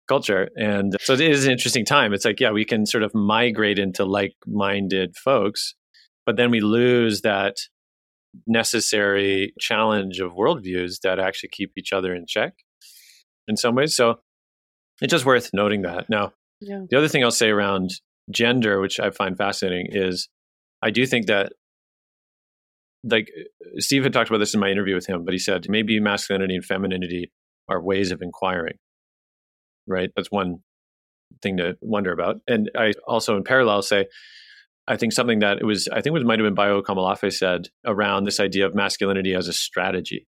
[0.07, 0.49] culture.
[0.55, 2.13] And so it is an interesting time.
[2.13, 5.75] It's like, yeah, we can sort of migrate into like minded folks,
[6.25, 7.55] but then we lose that
[8.47, 12.53] necessary challenge of worldviews that actually keep each other in check
[13.47, 13.95] in some ways.
[13.95, 14.19] So
[15.01, 16.09] it's just worth noting that.
[16.09, 16.81] Now, yeah.
[16.89, 17.91] the other thing I'll say around
[18.29, 20.29] gender, which I find fascinating, is
[20.81, 21.53] I do think that
[23.03, 23.31] like
[23.77, 26.55] Steve had talked about this in my interview with him, but he said maybe masculinity
[26.55, 27.31] and femininity
[27.67, 28.75] are ways of inquiring.
[29.87, 30.11] Right?
[30.15, 30.57] That's one
[31.41, 32.37] thing to wonder about.
[32.47, 34.05] And I also in parallel say
[34.87, 37.67] I think something that it was I think it might have been Bayo Akomolafe said
[37.85, 40.27] around this idea of masculinity as a strategy.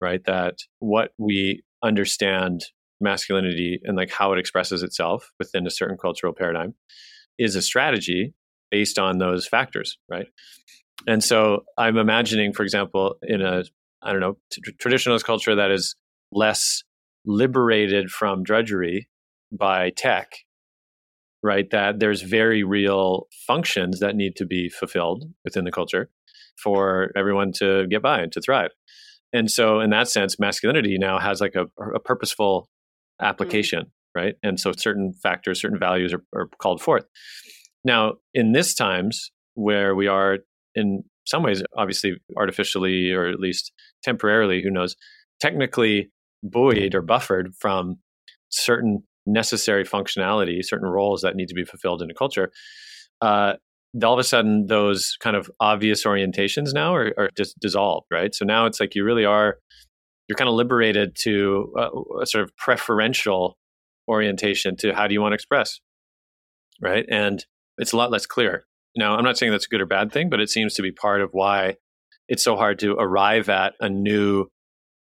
[0.00, 0.22] Right?
[0.24, 2.62] That what we understand
[3.00, 6.74] masculinity and like how it expresses itself within a certain cultural paradigm
[7.38, 8.34] is a strategy
[8.70, 10.26] based on those factors, right?
[11.06, 13.64] And so I'm imagining, for example, in a,
[14.02, 15.96] I don't know, t- traditionalist culture that is
[16.30, 16.82] less
[17.24, 19.08] liberated from drudgery
[19.52, 20.32] by tech,
[21.42, 21.68] right?
[21.70, 26.10] That there's very real functions that need to be fulfilled within the culture
[26.62, 28.70] for everyone to get by and to thrive.
[29.32, 32.68] And so, in that sense, masculinity now has like a, a purposeful
[33.20, 34.20] application, mm-hmm.
[34.20, 34.34] right?
[34.42, 37.04] And so, certain factors, certain values are, are called forth.
[37.84, 40.38] Now, in this times where we are
[40.74, 44.96] in some ways, obviously artificially or at least temporarily, who knows,
[45.40, 46.10] technically
[46.42, 47.96] buoyed or buffered from
[48.48, 52.50] certain necessary functionality, certain roles that need to be fulfilled in a culture,
[53.20, 53.54] uh,
[54.04, 58.34] all of a sudden those kind of obvious orientations now are, are just dissolved, right?
[58.34, 59.58] So now it's like you really are
[60.30, 63.58] you're kind of liberated to a, a sort of preferential
[64.08, 65.80] orientation to how do you want to express,
[66.80, 67.04] right?
[67.10, 67.44] And
[67.78, 68.64] it's a lot less clear.
[68.96, 70.92] Now, I'm not saying that's a good or bad thing, but it seems to be
[70.92, 71.78] part of why
[72.28, 74.46] it's so hard to arrive at a new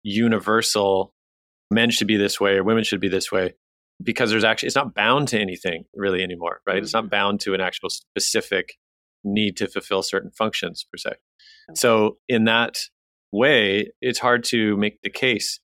[0.03, 1.13] universal
[1.69, 3.55] men should be this way or women should be this way
[4.01, 6.83] because there's actually it's not bound to anything really anymore right mm-hmm.
[6.83, 7.09] it's not mm-hmm.
[7.09, 8.75] bound to an actual specific
[9.25, 11.11] need to fulfill certain functions per se
[11.75, 12.77] so in that
[13.31, 15.59] way it's hard to make the case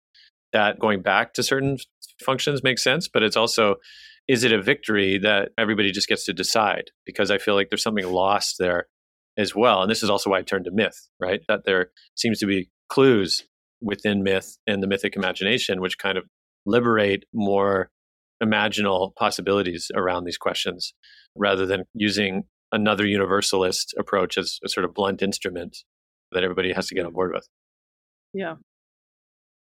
[0.53, 1.77] that going back to certain
[2.23, 3.75] functions makes sense but it's also
[4.27, 6.85] is it a victory that everybody just gets to decide?
[7.05, 8.87] Because i feel like there's something lost there
[9.37, 11.41] as well and this is also why i turned to myth right?
[11.47, 13.43] That there seems to be clues
[13.81, 16.25] within myth and the mythic imagination which kind of
[16.65, 17.91] liberate more
[18.43, 20.93] imaginal possibilities around these questions
[21.35, 25.77] rather than using another universalist approach as a sort of blunt instrument
[26.35, 27.47] that everybody has to get on board with.
[28.33, 28.55] Yeah.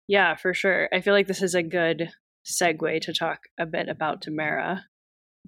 [0.09, 0.89] Yeah, for sure.
[0.93, 2.11] I feel like this is a good
[2.45, 4.81] segue to talk a bit about Tamera.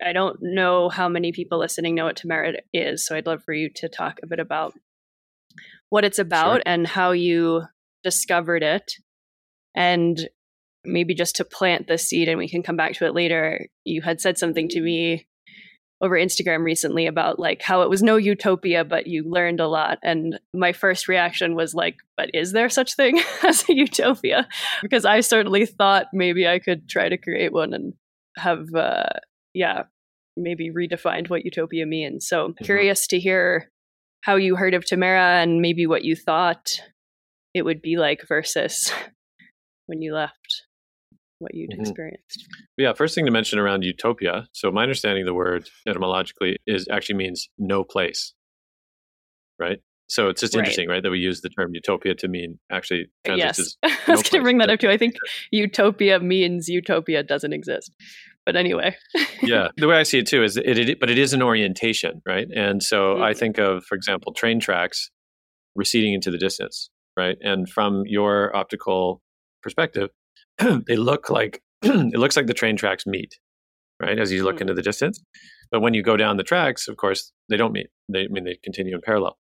[0.04, 3.52] I don't know how many people listening know what Tamera is, so I'd love for
[3.52, 4.74] you to talk a bit about
[5.88, 6.62] what it's about sure.
[6.66, 7.62] and how you
[8.02, 8.92] discovered it
[9.74, 10.28] and
[10.84, 14.02] maybe just to plant the seed and we can come back to it later you
[14.02, 15.26] had said something to me
[16.00, 19.98] over instagram recently about like how it was no utopia but you learned a lot.
[20.02, 24.48] And my first reaction was like but is there such thing as a utopia?
[24.82, 27.94] Because i certainly thought maybe i could try to create one and
[28.36, 29.06] have uh
[29.54, 29.84] yeah
[30.36, 32.26] maybe redefined what utopia means.
[32.26, 32.64] So mm-hmm.
[32.64, 33.70] curious to hear
[34.22, 36.80] how you heard of tamera and maybe what you thought
[37.52, 38.92] it would be like versus
[39.86, 40.64] when you left
[41.38, 41.80] what you'd mm-hmm.
[41.80, 42.46] experienced.
[42.76, 44.48] Yeah, first thing to mention around utopia.
[44.52, 48.34] So my understanding of the word etymologically is actually means no place.
[49.58, 49.80] Right?
[50.06, 53.76] So it's just interesting, right, that we use the term utopia to mean actually yes.
[53.82, 54.90] No I was going to bring that up too.
[54.90, 55.14] I think
[55.50, 57.94] utopia means utopia doesn't exist.
[58.44, 58.96] But anyway.
[59.42, 62.20] yeah, the way I see it too is it, it but it is an orientation,
[62.26, 62.46] right?
[62.54, 63.22] And so mm-hmm.
[63.22, 65.10] I think of, for example, train tracks
[65.74, 67.36] receding into the distance, right?
[67.40, 69.22] And from your optical
[69.62, 70.10] perspective,
[70.86, 73.38] they look like it looks like the train tracks meet,
[74.00, 74.18] right?
[74.18, 74.62] As you look mm.
[74.62, 75.22] into the distance.
[75.70, 77.88] But when you go down the tracks, of course, they don't meet.
[78.08, 79.38] They I mean they continue in parallel.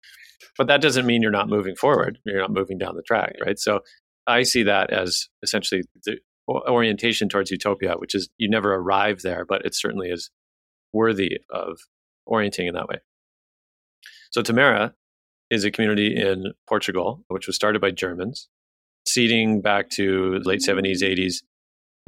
[0.57, 2.20] But that doesn't mean you're not moving forward.
[2.26, 3.60] You're not moving down the track, right?
[3.60, 3.82] So
[4.28, 9.45] I see that as essentially the orientation towards utopia, which is you never arrive there,
[9.45, 10.32] but it certainly is
[10.93, 11.80] worthy of
[12.26, 12.97] orienting in that way.
[14.32, 14.93] So Tamera
[15.49, 18.47] is a community in Portugal, which was started by Germans
[19.08, 21.36] seeding back to late 70s, 80s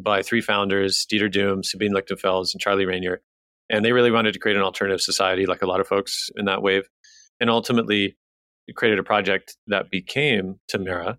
[0.02, 3.22] by three founders, Dieter Duhm, Sabine Lichtenfels, and Charly Rainer.
[3.70, 6.46] And they really wanted to create an alternative society, like a lot of folks in
[6.46, 6.84] that wave.
[7.40, 8.18] And ultimately
[8.76, 11.18] created a project that became Tamera.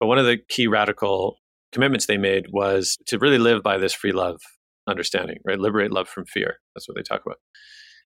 [0.00, 1.36] But one of the key radical
[1.72, 4.40] commitments they made was to really live by this free love
[4.86, 5.58] understanding, right?
[5.58, 6.56] Liberate love from fear.
[6.74, 7.38] That's what they talk about.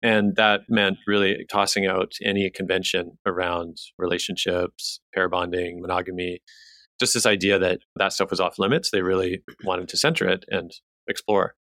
[0.02, 6.40] And that meant really tossing out any convention around relationships, pair bonding, monogamy,
[7.00, 8.90] just this idea that that stuff was off limits.
[8.90, 10.70] They really wanted to center it and
[11.08, 11.54] explore.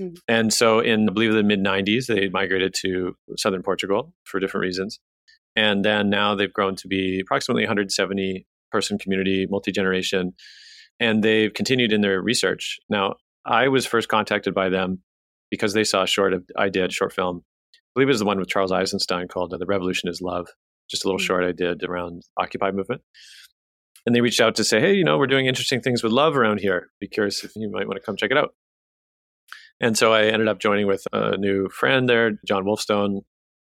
[0.00, 0.14] Mm-hmm.
[0.28, 4.62] And so, in I believe the mid '90s, they migrated to southern Portugal for different
[4.62, 5.00] reasons,
[5.54, 10.32] and then now they've grown to be approximately 170 person community, multi generation,
[10.98, 12.78] and they've continued in their research.
[12.88, 15.02] Now, I was first contacted by them
[15.50, 17.44] because they saw a short I did short film.
[17.74, 20.48] I believe it was the one with Charles Eisenstein called "The Revolution Is Love."
[20.90, 21.26] Just a little mm-hmm.
[21.26, 23.02] short I did around Occupy movement
[24.06, 26.36] and they reached out to say, hey, you know, we're doing interesting things with love
[26.36, 26.90] around here.
[27.00, 28.54] Be curious if you might want to come check it out.
[29.80, 33.22] And so I ended up joining with a new friend there, John Wolfstone.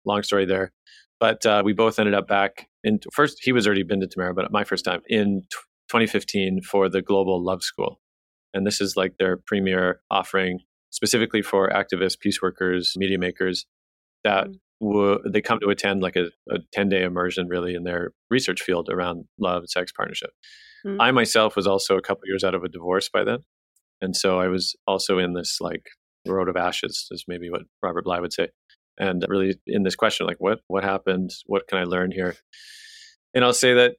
[0.05, 0.71] Long story there.
[1.19, 4.35] But uh, we both ended up back in first, he was already been to Tamera,
[4.35, 5.57] but my first time in t-
[5.89, 8.01] 2015 for the Global Love School.
[8.53, 10.59] And this is like their premier offering
[10.89, 13.65] specifically for activists, peace workers, media makers
[14.23, 14.47] that
[14.83, 18.61] mm they come to attend like a, a 10 day immersion really in their research
[18.61, 20.31] field around love and sex partnership.
[20.85, 21.01] Mm-hmm.
[21.01, 23.39] I myself was also a couple years out of a divorce by then.
[24.01, 25.85] And so I was also in this like
[26.27, 28.49] road of ashes is maybe what Robert Bly would say.
[28.97, 31.31] And really in this question, like what, what happened?
[31.45, 32.35] What can I learn here?
[33.33, 33.95] And I'll say that,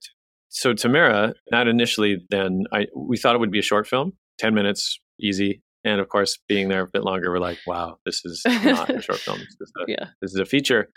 [0.48, 4.54] so Tamera, not initially then I, we thought it would be a short film, 10
[4.54, 8.42] minutes, easy, and of course, being there a bit longer, we're like, wow, this is
[8.46, 9.38] not a short film.
[9.38, 10.06] This is a, yeah.
[10.22, 10.88] this is a feature.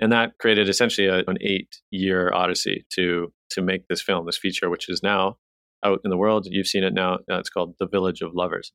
[0.00, 4.38] And that created essentially a, an eight year odyssey to to make this film, this
[4.38, 5.36] feature, which is now
[5.84, 6.46] out in the world.
[6.50, 7.18] You've seen it now.
[7.28, 8.72] It's called The Village of Lovers.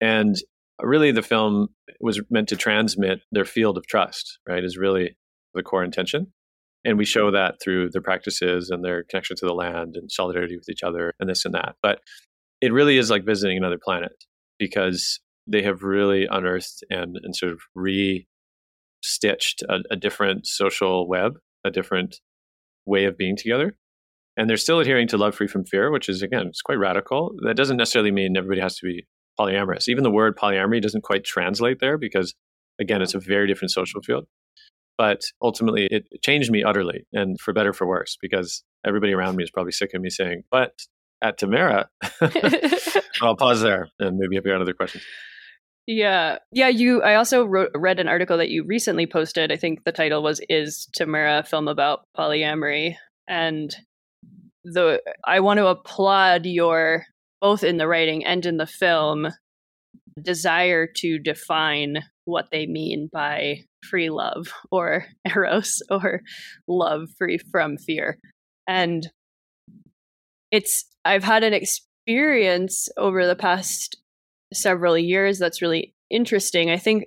[0.00, 0.36] And
[0.82, 1.68] really, the film
[2.00, 4.62] was meant to transmit their field of trust, right?
[4.62, 5.16] Is really
[5.54, 6.32] the core intention.
[6.84, 10.56] And we show that through their practices and their connection to the land and solidarity
[10.56, 11.74] with each other and this and that.
[11.82, 12.00] But
[12.60, 14.12] it really is like visiting another planet
[14.58, 18.26] because they have really unearthed and, and sort of re
[19.02, 22.16] stitched a, a different social web, a different
[22.84, 23.76] way of being together.
[24.36, 27.34] And they're still adhering to love free from fear, which is, again, it's quite radical.
[27.44, 29.06] That doesn't necessarily mean everybody has to be
[29.38, 29.88] polyamorous.
[29.88, 32.34] Even the word polyamory doesn't quite translate there because,
[32.80, 34.26] again, it's a very different social field.
[34.96, 39.44] But ultimately, it changed me utterly and for better for worse because everybody around me
[39.44, 40.72] is probably sick of me saying, but
[41.22, 41.86] at Tamera,
[43.22, 45.04] I'll pause there and maybe if you have other questions.
[45.86, 46.38] Yeah.
[46.52, 49.50] Yeah, you I also wrote read an article that you recently posted.
[49.50, 52.96] I think the title was Is Tamera a film about polyamory?
[53.26, 53.74] And
[54.64, 57.04] the I want to applaud your
[57.40, 59.28] both in the writing and in the film
[60.20, 66.20] desire to define what they mean by free love or eros or
[66.66, 68.18] love free from fear.
[68.66, 69.08] And
[70.50, 73.96] it's I've had an experience over the past
[74.52, 76.70] several years that's really interesting.
[76.70, 77.04] I think,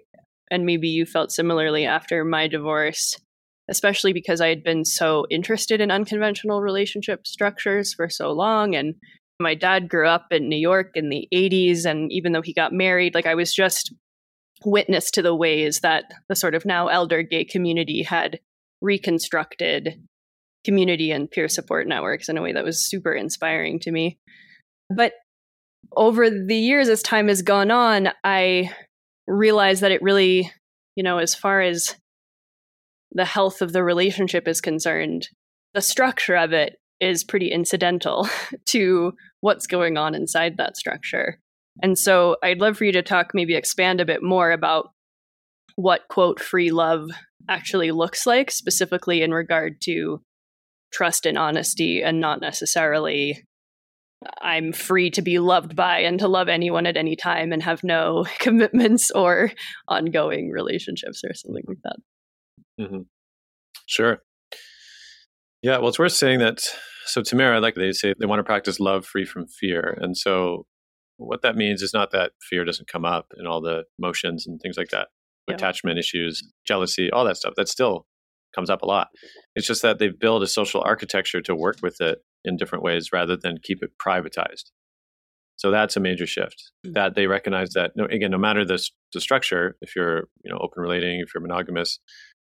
[0.49, 3.15] and maybe you felt similarly after my divorce,
[3.69, 8.75] especially because I had been so interested in unconventional relationship structures for so long.
[8.75, 8.95] And
[9.39, 11.85] my dad grew up in New York in the 80s.
[11.85, 13.93] And even though he got married, like I was just
[14.65, 18.39] witness to the ways that the sort of now elder gay community had
[18.81, 20.01] reconstructed
[20.63, 24.19] community and peer support networks in a way that was super inspiring to me.
[24.95, 25.13] But
[25.95, 28.71] over the years, as time has gone on, I
[29.27, 30.51] realized that it really,
[30.95, 31.95] you know, as far as
[33.11, 35.27] the health of the relationship is concerned,
[35.73, 38.29] the structure of it is pretty incidental
[38.67, 41.39] to what's going on inside that structure.
[41.81, 44.89] And so I'd love for you to talk, maybe expand a bit more about
[45.75, 47.09] what, quote, free love
[47.49, 50.21] actually looks like, specifically in regard to
[50.91, 53.43] trust and honesty, and not necessarily
[54.41, 57.83] I'm free to be loved by and to love anyone at any time and have
[57.83, 59.51] no commitments or
[59.87, 61.95] ongoing relationships or something like that.
[62.79, 63.01] Mm-hmm.
[63.87, 64.19] Sure.
[65.61, 66.61] Yeah, well, it's worth saying that.
[67.05, 69.97] So, Tamera, like they say, they want to practice love free from fear.
[69.99, 70.65] And so,
[71.17, 74.59] what that means is not that fear doesn't come up in all the emotions and
[74.59, 75.09] things like that,
[75.47, 75.55] yeah.
[75.55, 77.53] attachment issues, jealousy, all that stuff.
[77.55, 78.07] That's still
[78.53, 79.09] comes up a lot.
[79.55, 83.11] It's just that they've built a social architecture to work with it in different ways
[83.11, 84.71] rather than keep it privatized.
[85.57, 86.93] So that's a major shift mm-hmm.
[86.93, 88.83] that they recognize that no, again, no matter the,
[89.13, 91.99] the structure, if you're you know open relating, if you're monogamous,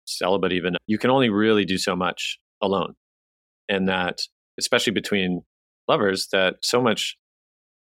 [0.04, 2.94] celibate, even you can only really do so much alone,
[3.68, 4.18] and that
[4.58, 5.42] especially between
[5.88, 7.16] lovers, that so much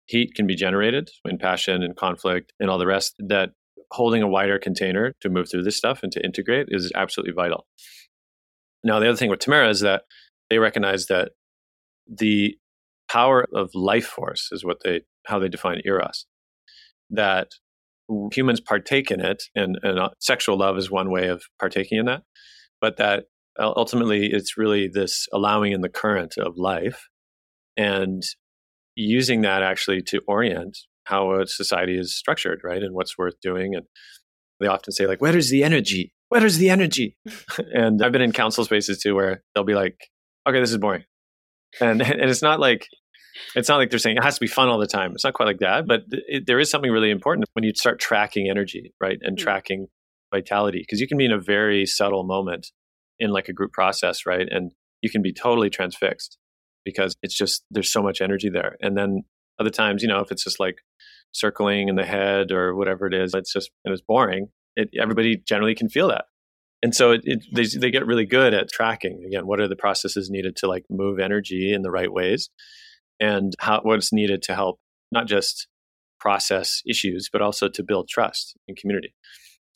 [0.06, 3.50] heat can be generated in passion and conflict and all the rest that
[3.90, 7.66] holding a wider container to move through this stuff and to integrate is absolutely vital.
[8.86, 10.02] Now, the other thing with Tamera is that
[10.48, 11.32] they recognize that
[12.06, 12.56] the
[13.10, 16.26] power of life force is what they how they define eros.
[17.10, 17.48] That
[18.32, 22.06] humans partake in it, and, and uh, sexual love is one way of partaking in
[22.06, 22.22] that.
[22.80, 23.24] But that
[23.58, 27.08] ultimately, it's really this allowing in the current of life,
[27.76, 28.22] and
[28.94, 33.74] using that actually to orient how a society is structured, right, and what's worth doing.
[33.74, 33.86] And
[34.60, 36.12] they often say, like, "Where is the energy?
[36.28, 37.16] Where is the energy?"
[37.58, 39.96] and I've been in council spaces too, where they'll be like,
[40.48, 41.04] "Okay, this is boring
[41.80, 42.88] and and it's not like
[43.54, 45.12] it's not like they're saying it has to be fun all the time.
[45.12, 48.00] It's not quite like that, but it, there is something really important when you start
[48.00, 49.44] tracking energy, right, and mm-hmm.
[49.44, 49.86] tracking
[50.32, 52.72] vitality, because you can be in a very subtle moment
[53.18, 54.72] in like a group process, right, and
[55.02, 56.38] you can be totally transfixed
[56.84, 59.22] because it's just there's so much energy there, and then
[59.58, 60.76] other times, you know, if it's just like
[61.32, 64.48] circling in the head or whatever it is, it's just and it's boring.
[64.76, 66.26] It, everybody generally can feel that.
[66.82, 69.76] And so it, it, they, they get really good at tracking again what are the
[69.76, 72.50] processes needed to like move energy in the right ways
[73.18, 74.78] and how what's needed to help
[75.10, 75.68] not just
[76.20, 79.14] process issues but also to build trust in community.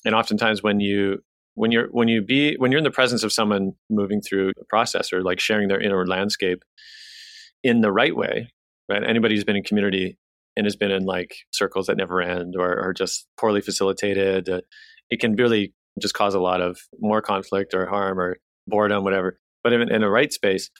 [0.04, 1.22] And oftentimes when you
[1.54, 4.64] when you're when you be when you're in the presence of someone moving through a
[4.68, 6.62] process or like sharing their inner landscape
[7.62, 8.50] in the right way
[8.88, 10.16] right anybody who's been in community
[10.56, 14.60] and has been in like circles that never end or, or just poorly facilitated uh,
[15.10, 19.38] it can really just cause a lot of more conflict or harm or boredom, whatever.
[19.62, 20.70] But in, in a right space,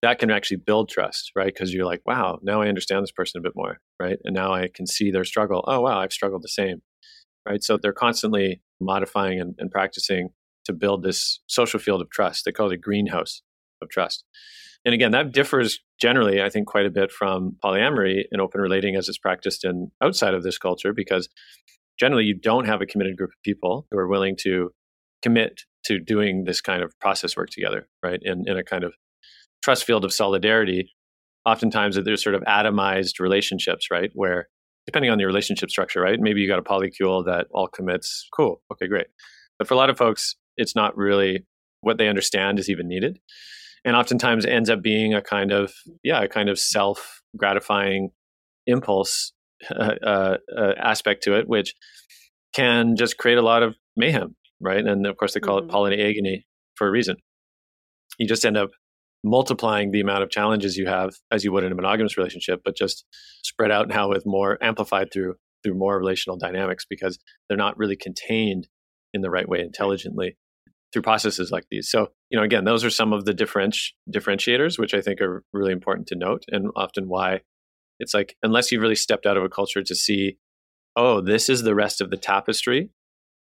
[0.00, 1.52] that can actually build trust, right?
[1.52, 4.18] Because you're like, wow, now I understand this person a bit more, right?
[4.24, 5.64] And now I can see their struggle.
[5.66, 6.82] Oh, wow, I've struggled the same,
[7.48, 7.62] right?
[7.62, 10.30] So they're constantly modifying and, and practicing
[10.66, 12.44] to build this social field of trust.
[12.44, 13.42] They call it a greenhouse
[13.82, 14.24] of trust.
[14.84, 18.96] And again, that differs generally, I think, quite a bit from polyamory and open relating
[18.96, 21.28] as it's practiced in outside of this culture, because
[21.98, 24.70] generally you don't have a committed group of people who are willing to
[25.22, 28.20] commit to doing this kind of process work together, right?
[28.22, 28.94] In, in a kind of
[29.62, 30.92] trust field of solidarity.
[31.46, 34.10] Oftentimes there's sort of atomized relationships, right?
[34.14, 34.48] Where
[34.86, 36.20] depending on your relationship structure, right?
[36.20, 38.28] Maybe you got a polycule that all commits.
[38.36, 38.60] Cool.
[38.72, 39.06] Okay, great.
[39.58, 41.46] But for a lot of folks, it's not really
[41.80, 43.18] what they understand is even needed.
[43.84, 48.10] And oftentimes ends up being a kind of, yeah, a kind of self gratifying
[48.66, 49.32] impulse
[49.70, 51.74] uh, uh, uh, aspect to it, which
[52.54, 54.84] can just create a lot of mayhem, right?
[54.84, 55.68] And of course, they call mm-hmm.
[55.68, 56.46] it polyagony
[56.76, 57.16] for a reason.
[58.18, 58.70] You just end up
[59.24, 62.76] multiplying the amount of challenges you have as you would in a monogamous relationship, but
[62.76, 63.04] just
[63.42, 67.96] spread out now with more amplified through through more relational dynamics because they're not really
[67.96, 68.68] contained
[69.14, 70.36] in the right way intelligently
[70.94, 71.90] through processes like these.
[71.90, 75.44] So, you know, again, those are some of the differenti- differentiators, which I think are
[75.52, 77.42] really important to note, and often why
[78.00, 80.38] it's like unless you've really stepped out of a culture to see,
[80.96, 82.90] oh, this is the rest of the tapestry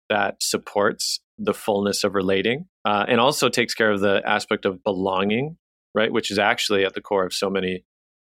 [0.09, 4.83] that supports the fullness of relating, uh, and also takes care of the aspect of
[4.83, 5.59] belonging
[5.95, 6.13] right?
[6.13, 7.85] Which is actually at the core of so many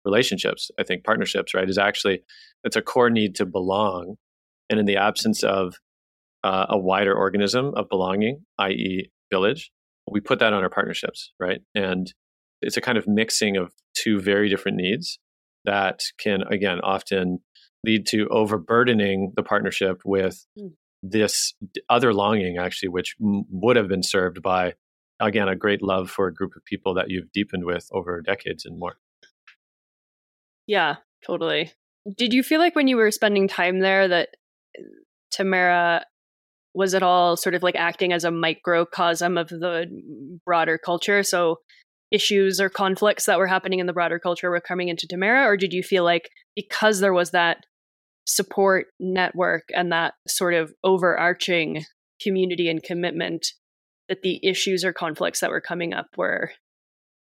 [0.04, 0.70] relationships.
[0.80, 2.24] I think partnerships, right, is actually
[2.64, 4.16] it's a core need to belong,
[4.70, 5.76] and in the absence of
[6.46, 9.72] uh, a wider organism of belonging, i.e., village,
[10.10, 11.62] we put that on our partnerships, right?
[11.74, 12.14] And
[12.62, 15.18] it's a kind of mixing of two very different needs
[15.66, 17.40] that can, again, often
[17.84, 20.72] lead to overburdening the partnership with mm.
[21.02, 21.56] this
[21.90, 24.76] other longing, actually, which m- would have been served by
[25.20, 28.66] again a great love for a group of people that you've deepened with over decades
[28.66, 28.98] and more
[30.68, 30.96] yeah
[31.26, 31.72] totally
[32.18, 34.28] did you feel like when you were spending time there that
[35.34, 36.02] tamera
[36.76, 39.86] was it all sort of like acting as a microcosm of the
[40.46, 41.58] broader culture so
[42.12, 45.58] issues or conflicts that were happening in the broader culture were coming into tamera or
[45.58, 47.66] did you feel like because there was that
[48.28, 51.84] support network and that sort of overarching
[52.22, 53.48] community and commitment
[54.10, 56.52] that the issues or conflicts that were coming up were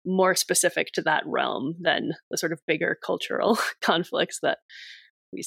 [0.06, 4.58] more specific to that realm than the sort of bigger cultural conflicts that.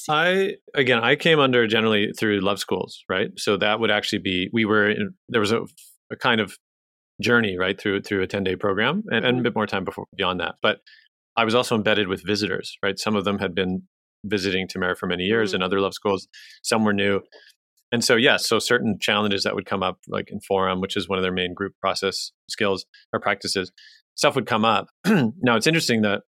[0.08, 3.28] I again, I came under generally through love schools, right?
[3.36, 5.62] So that would actually be we were in, there was a,
[6.10, 6.56] a kind of
[7.20, 9.42] journey right through through a 10 day program and, and, a mm-hmm.
[9.42, 10.78] bit more time before beyond that but
[11.36, 13.82] i was also embedded with visitors right some of them had been
[14.24, 15.58] visiting tamera for many years mm-hmm.
[15.58, 16.26] in other love schools
[16.64, 17.20] some were new
[17.94, 21.08] and so, yes, so certain challenges that would come up, like in Forum, which is
[21.08, 23.70] one of their main group process skills or practices,
[24.16, 24.88] stuff would come up.
[25.06, 26.22] now, it's interesting that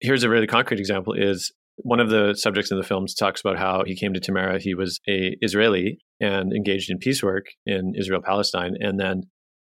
[0.00, 3.58] here's a really concrete example is one of the subjects in the films talks about
[3.58, 4.60] how he came to Tamera.
[4.60, 9.22] He was a Israeli and engaged in peace work in Israel Palestine, and then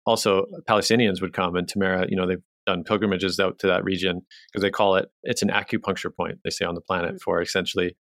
[0.06, 2.06] also Palestinians would come and Tamera.
[2.08, 4.22] You know, they've done pilgrimages out to that region
[4.52, 6.38] because they call it it's an acupuncture point.
[6.44, 7.20] They say on the planet mm.
[7.20, 7.96] for essentially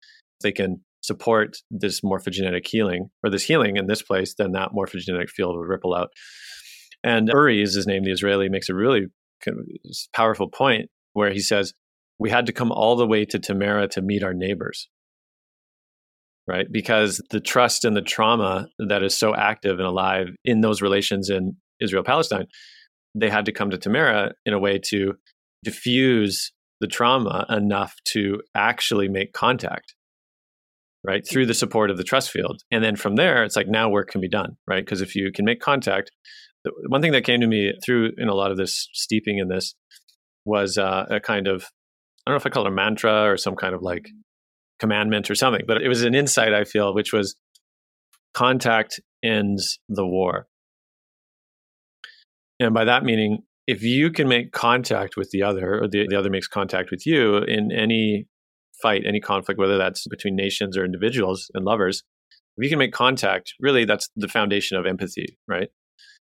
[0.43, 5.28] they can support this morphogenetic healing or this healing in this place, then that morphogenetic
[5.28, 6.09] field will ripple out.
[7.02, 9.06] And Uri is his name, the Israeli, makes a really
[10.14, 11.74] powerful point where he says,
[12.19, 14.89] We had to come all the way to Tamera to meet our neighbors.
[16.47, 16.66] Right?
[16.70, 21.31] Because the trust and the trauma that is so active and alive in those relations
[21.31, 22.47] in Israel Palestine,
[23.15, 25.15] they had to come to Tamera in a way to
[25.65, 29.95] diffuse the trauma enough to actually make contact.
[31.03, 31.27] Right?
[31.27, 32.62] Through the support of the trust field.
[32.70, 34.57] And then from there it's like now work can be done.
[34.66, 34.85] Right?
[34.85, 36.11] Because if you can make contact
[36.65, 39.49] the, one thing that came to me through in a lot of this steeping in
[39.49, 39.74] this
[40.45, 41.66] was uh, a kind of
[42.26, 44.09] i don't know if i call it a mantra or some kind of like
[44.80, 47.36] commandment or something but it was an insight i feel which was
[48.34, 50.46] contact ends the war
[52.60, 56.18] and by that meaning if you can make contact with the other or the, the
[56.18, 58.26] other makes contact with you in any
[58.82, 62.02] fight, any conflict, whether that's between nations or individuals and lovers,
[62.56, 65.68] if you can make contact, really that's the foundation of empathy, right?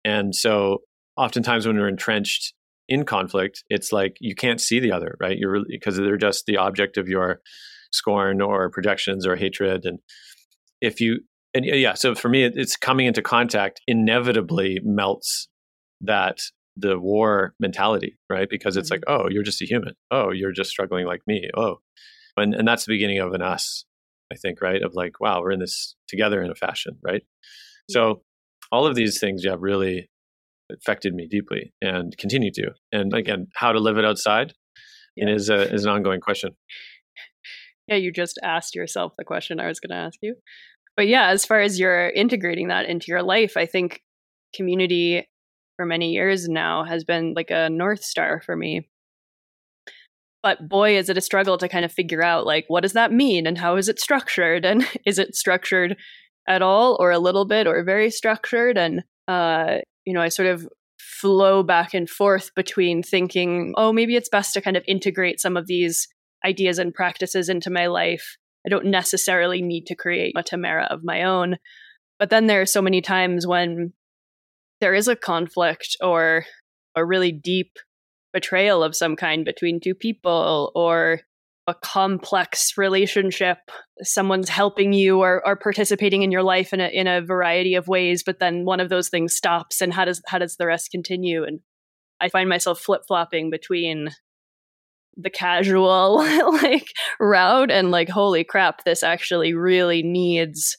[0.04, 0.78] And so
[1.16, 2.54] oftentimes when we're entrenched
[2.88, 5.36] in conflict, it's like you can't see the other, right?
[5.38, 7.40] You're really, because they're just the object of your
[7.92, 9.84] scorn or projections or hatred.
[9.84, 9.98] And
[10.80, 11.20] if you,
[11.54, 15.48] and yeah, so for me, it's coming into contact inevitably melts
[16.02, 16.38] that
[16.76, 18.48] the war mentality, right?
[18.48, 19.08] Because it's mm-hmm.
[19.10, 19.94] like, oh, you're just a human.
[20.10, 21.48] Oh, you're just struggling like me.
[21.56, 21.78] Oh,
[22.36, 23.84] and and that's the beginning of an us
[24.32, 27.22] i think right of like wow we're in this together in a fashion right
[27.90, 28.22] so
[28.70, 30.08] all of these things yeah really
[30.70, 32.70] affected me deeply and continue to.
[32.92, 34.54] And again how to live it outside
[35.16, 35.30] yeah.
[35.30, 36.50] is a is an ongoing question.
[37.88, 40.34] Yeah you just asked yourself the question i was going to ask you.
[40.96, 44.02] But yeah as far as you're integrating that into your life i think
[44.56, 45.28] community
[45.76, 48.88] for many years now has been like a north star for me.
[50.42, 53.12] But boy is it a struggle to kind of figure out like what does that
[53.12, 54.64] mean and how is it structured?
[54.64, 55.96] And is it structured
[56.48, 58.78] at all or a little bit or very structured?
[58.78, 60.66] And uh you know i sort of
[60.98, 65.56] flow back and forth between thinking oh maybe it's best to kind of integrate some
[65.56, 66.08] of these
[66.46, 68.36] ideas and practices into my life.
[68.64, 71.56] I don't necessarily need to create a tamera of my own.
[72.18, 73.92] But then there are so many times when
[74.80, 76.44] there is a conflict or
[76.94, 77.78] a really deep
[78.32, 81.20] betrayal of some kind between two people or
[81.66, 83.58] a complex relationship.
[84.02, 87.88] Someone's helping you or, or participating in your life in a, in a variety of
[87.88, 90.90] ways but then one of those things stops and how does how does the rest
[90.90, 91.44] continue?
[91.44, 91.60] And
[92.20, 94.10] i find myself flip-flopping between
[95.16, 96.16] the casual
[96.62, 96.88] like
[97.18, 100.76] route and like holy crap this actually really needs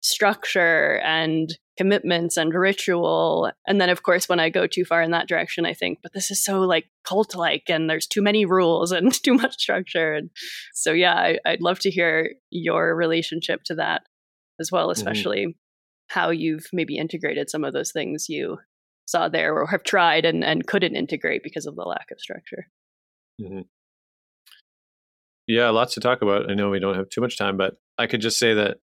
[0.00, 3.50] structure and commitments and ritual.
[3.66, 6.12] And then, of course, when I go too far in that direction, I think, but
[6.12, 10.14] this is so like cult like and there's too many rules and too much structure.
[10.14, 10.30] And
[10.74, 14.02] so, yeah, I, would love to hear your relationship to that
[14.60, 14.92] as well, mm-hmm.
[14.92, 16.18] especially mm-hmm.
[16.18, 18.58] how you've maybe integrated some of those things you
[19.06, 22.66] saw there or have tried and, and couldn't integrate because of the lack of structure.
[23.40, 23.60] Mm-hmm.
[25.46, 26.50] Yeah, lots to talk about.
[26.50, 28.78] I know we don't have too much time, but I could just say that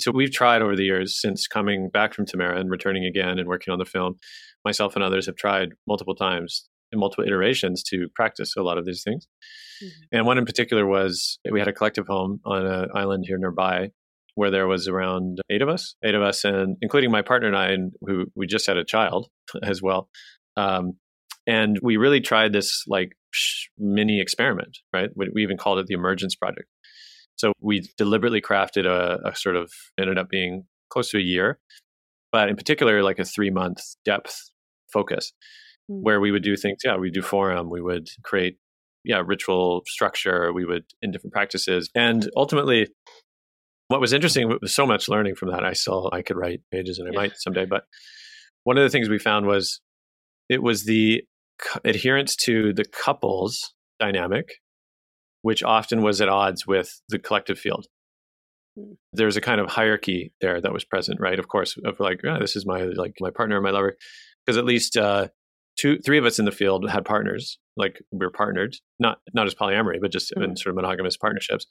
[0.00, 3.48] so we've tried over the years since coming back from Tamera and returning again and
[3.48, 4.18] working on the film.
[4.64, 8.84] Myself and others have tried multiple times in multiple iterations to practice a lot of
[8.84, 9.26] these things.
[9.82, 10.16] Mm-hmm.
[10.16, 13.90] And one in particular was we had a collective home on an island here nearby
[14.34, 17.56] where there was around eight of us, eight of us, and including my partner and
[17.56, 19.28] I, and who we just had a child
[19.62, 20.08] as well.
[20.56, 20.92] Um,
[21.46, 23.12] and we really tried this like
[23.78, 25.10] mini experiment, right?
[25.14, 26.66] We even called it the Emergence Project.
[27.40, 31.58] So we deliberately crafted a, a sort of ended up being close to a year,
[32.32, 34.50] but in particular, like a three month depth
[34.92, 35.32] focus
[35.90, 36.02] mm-hmm.
[36.02, 36.82] where we would do things.
[36.84, 38.58] Yeah, we do forum, we would create,
[39.04, 41.88] yeah, ritual structure, we would in different practices.
[41.94, 42.88] And ultimately,
[43.88, 45.64] what was interesting was so much learning from that.
[45.64, 47.84] I still, I could write pages and I might someday, but
[48.64, 49.80] one of the things we found was
[50.50, 51.22] it was the
[51.84, 54.46] adherence to the couples dynamic
[55.42, 57.86] which often was at odds with the collective field.
[58.78, 58.92] Hmm.
[59.12, 61.38] There's a kind of hierarchy there that was present, right?
[61.38, 63.96] Of course, of like, yeah, this is my like my partner, my lover,
[64.44, 65.28] because at least uh,
[65.78, 69.46] two, three of us in the field had partners, like we were partnered, not not
[69.46, 70.50] as polyamory, but just mm-hmm.
[70.50, 71.66] in sort of monogamous partnerships.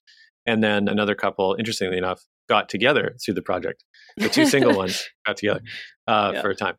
[0.46, 3.84] And then another couple, interestingly enough, got together through the project.
[4.18, 5.62] The two single ones got together
[6.08, 6.42] uh, yeah.
[6.42, 6.76] for a time.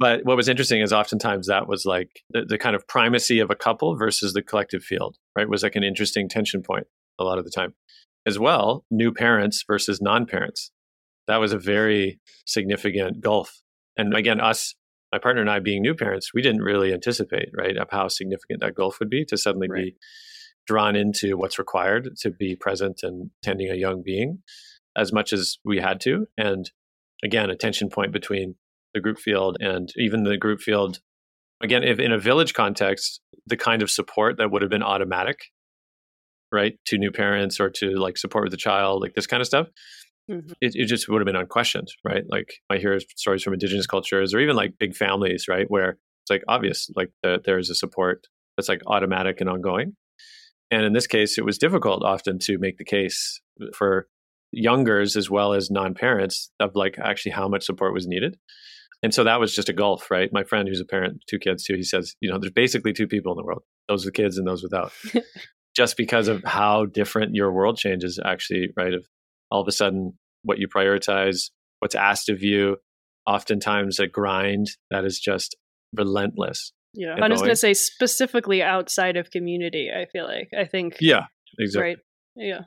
[0.00, 3.50] But what was interesting is oftentimes that was like the, the, kind of primacy of
[3.50, 5.48] a couple versus the collective field, right?
[5.48, 6.86] Was like an interesting tension point
[7.18, 7.74] a lot of the time.
[8.26, 10.72] As well, new parents versus non parents.
[11.28, 13.60] That was a very significant gulf.
[13.96, 14.74] And again, us,
[15.12, 18.60] my partner and I being new parents, we didn't really anticipate, right, of how significant
[18.60, 19.84] that gulf would be to suddenly right.
[19.84, 19.96] be
[20.66, 24.38] drawn into what's required to be present and tending a young being
[24.96, 26.26] as much as we had to.
[26.38, 26.70] And
[27.22, 28.54] again, a tension point between
[28.94, 31.00] the group field and even the group field
[31.62, 35.38] again if in a village context the kind of support that would have been automatic
[36.52, 39.46] right to new parents or to like support with the child like this kind of
[39.46, 39.68] stuff
[40.30, 40.52] mm-hmm.
[40.60, 42.24] it, it just would have been unquestioned right?
[42.28, 46.30] Like i hear stories from indigenous cultures or even like big families right where it's
[46.30, 48.26] like obvious like the, there's a support
[48.56, 49.96] that's like automatic and ongoing.
[50.70, 53.40] And in this case it was difficult often to make the case
[53.74, 54.06] for
[54.52, 58.36] youngers as well as non-parents of like actually how much support was needed
[59.02, 60.30] and so that was just a gulf, right?
[60.32, 63.06] My friend who's a parent, two kids too, he says, you know, there's basically two
[63.06, 64.92] people in the world those with kids and those without.
[65.76, 68.94] just because of how different your world changes, actually, right?
[68.94, 69.06] Of
[69.50, 71.50] all of a sudden, what you prioritize,
[71.80, 72.76] what's asked of you,
[73.26, 75.56] oftentimes a grind that is just
[75.96, 76.72] relentless.
[76.94, 77.16] Yeah.
[77.20, 80.48] I was going to say specifically outside of community, I feel like.
[80.58, 80.96] I think.
[81.00, 81.24] Yeah,
[81.58, 81.90] exactly.
[81.90, 81.98] Right.
[82.36, 82.60] Yeah.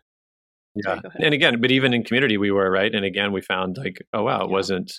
[0.76, 1.02] Yeah.
[1.20, 2.94] and again, but even in community, we were, right?
[2.94, 4.52] And again, we found like, oh, wow, it yeah.
[4.52, 4.92] wasn't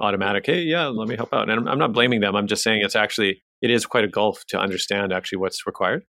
[0.00, 1.48] automatic hey yeah let me help out.
[1.48, 2.36] And I'm, I'm, not blaming them.
[2.36, 6.04] I'm just saying it's actually it is quite a gulf to understand actually what's required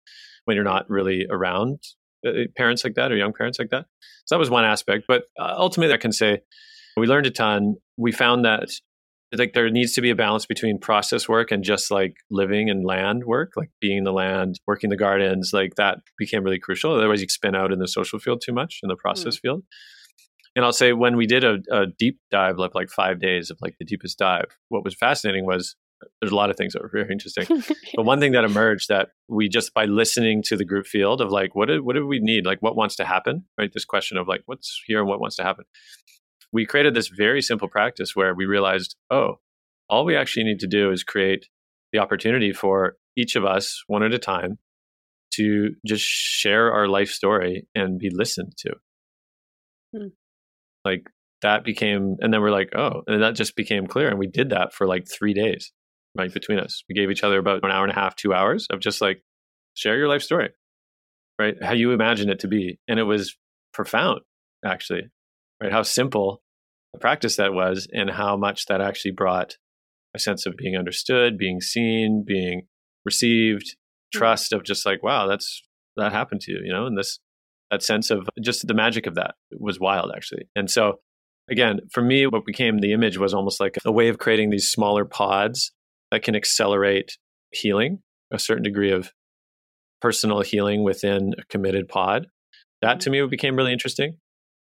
[0.45, 1.79] when you're not really around
[2.25, 3.85] uh, parents like that or young parents like that.
[4.25, 5.05] So that was one aspect.
[5.07, 6.41] But uh, ultimately i can say
[6.95, 7.75] we learned a ton.
[7.95, 8.69] We found that
[9.37, 12.85] like there needs to be a balance between process work and just like living and
[12.85, 16.93] land work like being in the land working the gardens like that became really crucial.
[16.93, 19.41] Otherwise you spin out in the social field too much in the process mm.
[19.41, 19.63] field
[20.57, 23.59] and I'll say when we did a, a deep dive, like like five days of
[23.61, 25.75] like the deepest dive, what was fascinating was
[26.19, 27.45] there's a lot of things that were very interesting.
[27.95, 31.29] but one thing that emerged that we just by listening to the group field of
[31.29, 33.71] like what do, what do we need, like what wants to happen, right?
[33.71, 35.65] This question of like what's here and what wants to happen.
[36.51, 39.35] We created this very simple practice where we realized, oh,
[39.89, 41.45] all we actually need to do is create
[41.93, 44.57] the opportunity for each of us, one at a time,
[45.33, 48.71] to just share our life story and be listened to.
[49.95, 50.07] Hmm.
[50.87, 51.07] Like
[51.41, 54.09] that became, and then we're like, oh, and that just became clear.
[54.09, 55.71] And we did that for like three days,
[56.17, 56.83] right, between us.
[56.87, 59.21] We gave each other about an hour and a half, two hours of just like,
[59.73, 60.49] share your life story,
[61.39, 61.55] right?
[61.61, 62.79] How you imagine it to be.
[62.87, 63.37] And it was
[63.73, 64.21] profound,
[64.65, 65.03] actually,
[65.61, 65.71] right?
[65.71, 66.41] How simple
[66.95, 69.57] a practice that was and how much that actually brought
[70.15, 72.63] a sense of being understood, being seen, being
[73.05, 74.19] received, mm-hmm.
[74.19, 75.61] trust of just like, wow, that's
[75.97, 77.19] that happened to you, you know, and this
[77.71, 80.43] that sense of just the magic of that was wild actually.
[80.55, 80.99] And so
[81.49, 84.69] again, for me, what became the image was almost like a way of creating these
[84.69, 85.71] smaller pods
[86.11, 87.17] that can accelerate
[87.51, 87.99] healing,
[88.31, 89.11] a certain degree of
[90.01, 92.27] personal healing within a committed pod.
[92.81, 94.17] That to me became really interesting,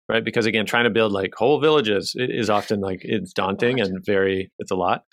[0.08, 0.24] right?
[0.24, 4.52] Because again, trying to build like whole villages is often like it's daunting and very,
[4.60, 5.04] it's a lot.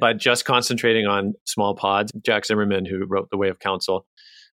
[0.00, 4.06] But just concentrating on small pods, Jack Zimmerman, who wrote The Way of Counsel,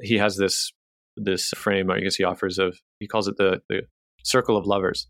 [0.01, 0.71] he has this
[1.17, 3.81] this frame, I guess he offers of he calls it the the
[4.23, 5.07] circle of lovers,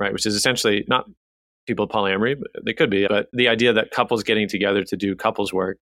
[0.00, 0.12] right?
[0.12, 1.06] Which is essentially not
[1.66, 5.16] people polyamory, but they could be, but the idea that couples getting together to do
[5.16, 5.78] couples work,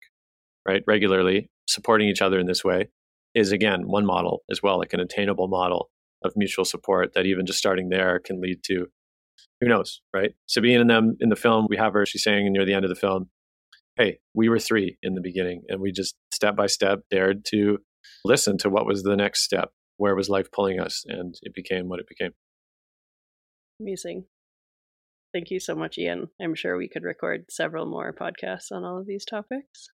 [0.66, 2.88] right, regularly, supporting each other in this way,
[3.34, 5.90] is again one model as well, like an attainable model
[6.24, 8.86] of mutual support that even just starting there can lead to
[9.60, 10.32] who knows, right?
[10.46, 12.88] Sabine and them in the film, we have her, she's saying near the end of
[12.88, 13.30] the film,
[13.96, 17.78] Hey, we were three in the beginning and we just step by step dared to
[18.24, 19.70] listen to what was the next step.
[19.96, 21.04] Where was life pulling us?
[21.06, 22.32] And it became what it became.
[23.80, 24.24] Amazing.
[25.32, 26.28] Thank you so much, Ian.
[26.40, 29.88] I'm sure we could record several more podcasts on all of these topics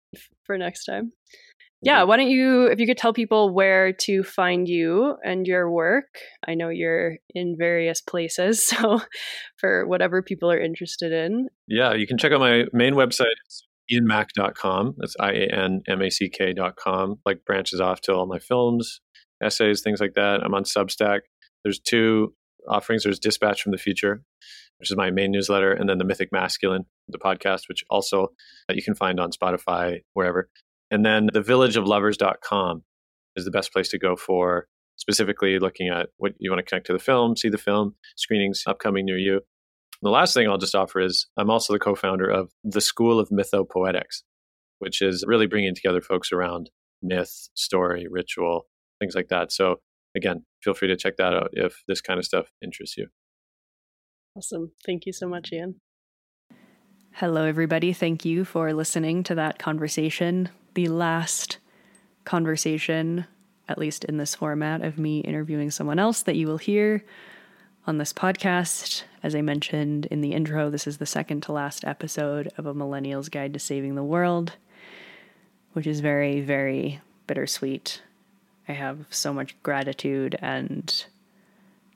[0.44, 1.06] for next time.
[1.06, 1.88] Mm-hmm.
[1.88, 5.72] Yeah, why don't you, if you could tell people where to find you and your
[5.72, 6.20] work?
[6.46, 9.00] I know you're in various places, so
[9.56, 11.48] for whatever people are interested in.
[11.68, 13.28] Yeah, you can check out my main website,
[13.92, 14.96] ianmack.com.
[14.98, 17.20] That's I A N M A C K.com.
[17.26, 19.02] Like branches off to all my films,
[19.42, 20.42] essays, things like that.
[20.44, 21.22] I'm on Substack.
[21.64, 22.34] There's two
[22.68, 24.22] offerings there's Dispatch from the Future,
[24.78, 28.30] which is my main newsletter, and then the Mythic Masculine, the podcast, which also
[28.70, 30.50] uh, you can find on Spotify, wherever.
[30.92, 32.84] And then the villageoflovers.com
[33.36, 34.68] is the best place to go for
[34.98, 38.64] specifically looking at what you want to connect to the film, see the film, screenings
[38.68, 39.42] upcoming near you.
[40.02, 42.82] And the last thing I'll just offer is I'm also the co founder of the
[42.82, 44.24] School of Mythopoetics,
[44.80, 46.70] which is really bringing together folks around
[47.02, 48.68] myth, story, ritual,
[49.00, 49.52] things like that.
[49.52, 49.78] So,
[50.16, 53.08] again, feel free to check that out if this kind of stuff interests you.
[54.38, 54.72] Awesome.
[54.86, 55.82] Thank you so much, Ian.
[57.14, 57.92] Hello, everybody.
[57.92, 61.58] Thank you for listening to that conversation the last
[62.26, 63.26] conversation,
[63.68, 67.04] at least in this format, of me interviewing someone else that you will hear
[67.90, 69.02] on this podcast.
[69.24, 72.74] As I mentioned in the intro, this is the second to last episode of A
[72.76, 74.58] Millennial's Guide to Saving the World,
[75.74, 78.04] which is very, very bittersweet.
[78.68, 81.04] I have so much gratitude and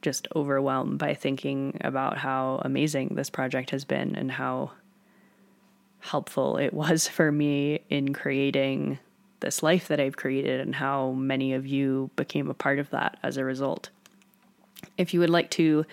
[0.02, 4.72] just overwhelmed by thinking about how amazing this project has been and how
[5.99, 8.98] helpful it was for me in creating
[9.41, 13.20] this life that I've created and how many of you became a part of that
[13.22, 13.91] as a result.
[14.97, 15.85] If you would like to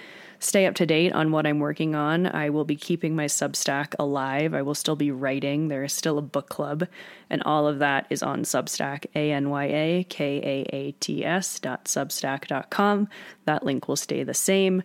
[0.42, 3.94] stay up to date on what I'm working on, I will be keeping my Substack
[3.98, 4.54] alive.
[4.54, 5.68] I will still be writing.
[5.68, 6.86] There is still a book club,
[7.28, 11.24] and all of that is on Substack, A N Y A K A A T
[11.24, 13.08] S dot substack dot com.
[13.44, 14.82] That link will stay the same.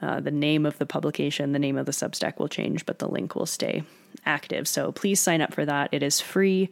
[0.00, 3.08] Uh, the name of the publication, the name of the Substack will change, but the
[3.08, 3.82] link will stay
[4.26, 4.68] active.
[4.68, 5.88] So please sign up for that.
[5.90, 6.70] It is free,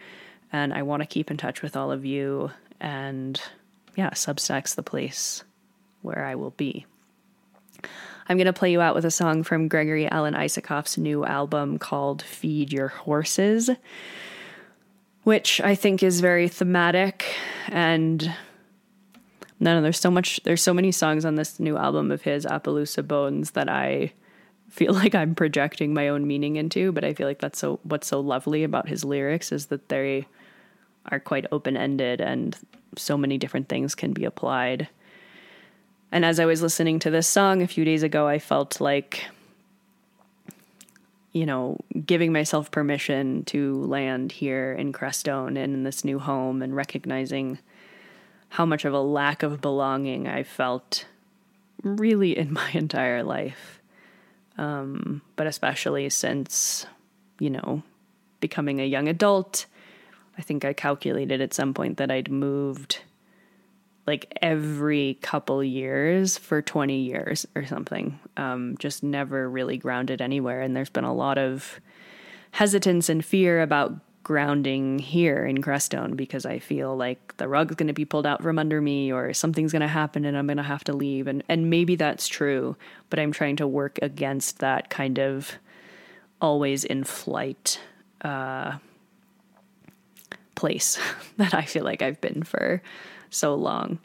[0.52, 2.50] and I want to keep in touch with all of you.
[2.78, 3.40] And
[3.96, 5.42] yeah, Substack's the place
[6.06, 6.86] where I will be.
[8.28, 11.78] I'm going to play you out with a song from Gregory Alan Isakov's new album
[11.78, 13.70] called Feed Your Horses,
[15.22, 17.26] which I think is very thematic
[17.68, 18.34] and
[19.58, 22.44] no, no, there's so much there's so many songs on this new album of his
[22.44, 24.12] Appaloosa Bones that I
[24.68, 28.06] feel like I'm projecting my own meaning into, but I feel like that's so what's
[28.06, 30.26] so lovely about his lyrics is that they
[31.06, 32.58] are quite open-ended and
[32.96, 34.88] so many different things can be applied.
[36.12, 39.24] And as I was listening to this song a few days ago, I felt like
[41.36, 41.76] you know,
[42.06, 47.58] giving myself permission to land here in Crestone and in this new home and recognizing
[48.48, 51.04] how much of a lack of belonging I felt
[51.82, 53.82] really in my entire life.
[54.56, 56.86] Um, but especially since,
[57.38, 57.82] you know,
[58.40, 59.66] becoming a young adult,
[60.38, 63.00] I think I calculated at some point that I'd moved
[64.06, 68.18] like every couple years for 20 years or something.
[68.36, 70.62] Um, just never really grounded anywhere.
[70.62, 71.80] And there's been a lot of
[72.52, 77.86] hesitance and fear about grounding here in Crestone because I feel like the rug's going
[77.86, 80.56] to be pulled out from under me or something's going to happen and I'm going
[80.56, 82.74] to have to leave and and maybe that's true
[83.08, 85.52] but I'm trying to work against that kind of
[86.40, 87.80] always in flight
[88.22, 88.78] uh,
[90.56, 90.98] place
[91.36, 92.82] that I feel like I've been for
[93.36, 93.98] so long.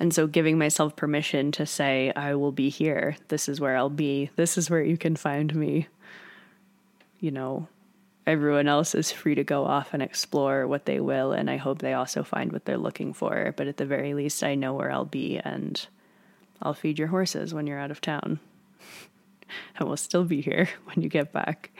[0.00, 3.16] And so giving myself permission to say, I will be here.
[3.28, 4.30] This is where I'll be.
[4.36, 5.86] This is where you can find me.
[7.20, 7.68] You know,
[8.26, 11.32] everyone else is free to go off and explore what they will.
[11.32, 13.54] And I hope they also find what they're looking for.
[13.56, 15.86] But at the very least, I know where I'll be and
[16.60, 18.40] I'll feed your horses when you're out of town.
[19.78, 21.70] and we'll still be here when you get back.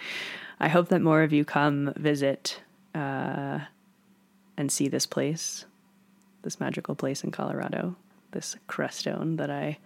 [0.61, 2.61] I hope that more of you come visit
[2.95, 3.61] uh,
[4.57, 5.65] and see this place,
[6.45, 7.97] this magical place in Colorado,
[8.31, 9.79] this Crestone that I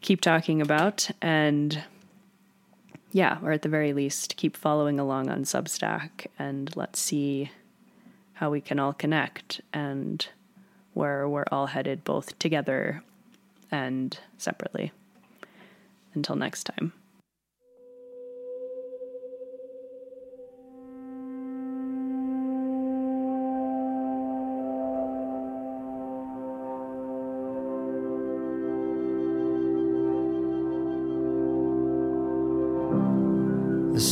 [0.00, 1.10] keep talking about.
[1.22, 1.82] And
[3.12, 7.50] yeah, or at the very least, keep following along on Substack and let's see
[8.34, 10.28] how we can all connect and
[10.94, 13.02] where we're all headed both together
[13.70, 14.92] and separately.
[16.14, 16.92] Until next time.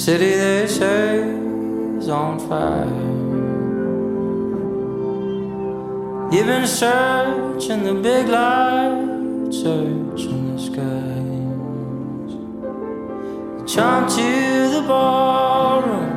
[0.06, 1.18] City they say
[1.98, 2.86] is on fire.
[6.32, 12.32] You've been searching the big light, searching the skies.
[13.58, 14.30] You jump to
[14.76, 16.12] the ballroom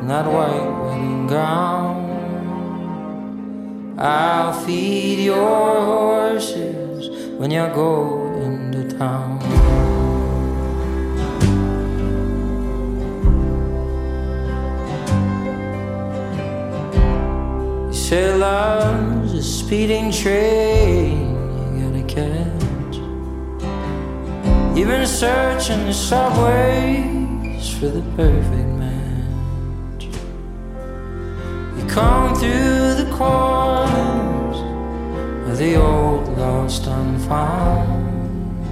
[0.00, 1.96] in that white wedding gown.
[4.00, 7.08] I'll feed your horses
[7.38, 9.29] when you go into town.
[19.70, 21.30] Speeding train
[21.76, 22.96] you gotta catch.
[24.76, 30.02] You've been searching the subways for the perfect match.
[31.76, 34.58] You come through the corners
[35.48, 38.66] of the old lost and found.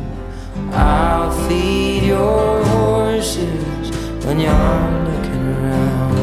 [0.74, 3.86] I'll feed your horses
[4.24, 6.17] when you're looking around.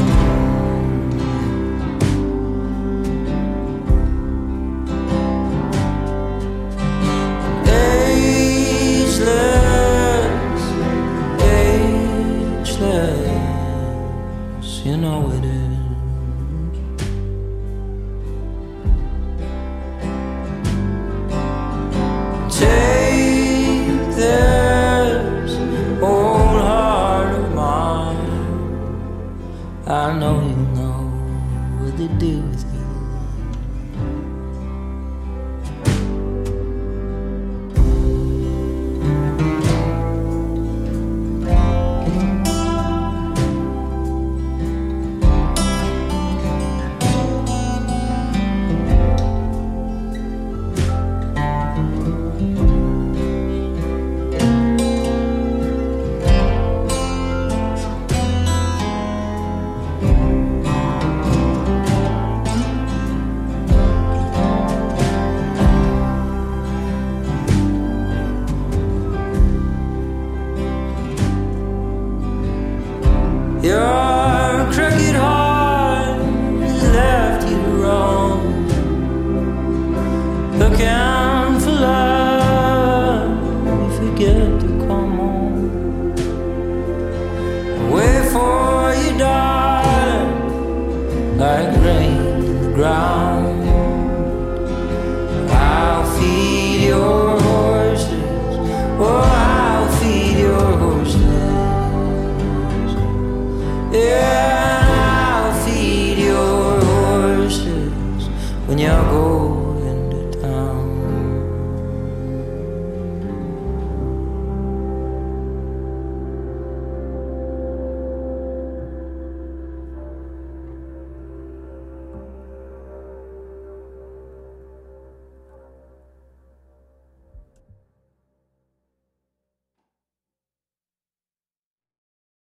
[9.18, 9.65] Ageless,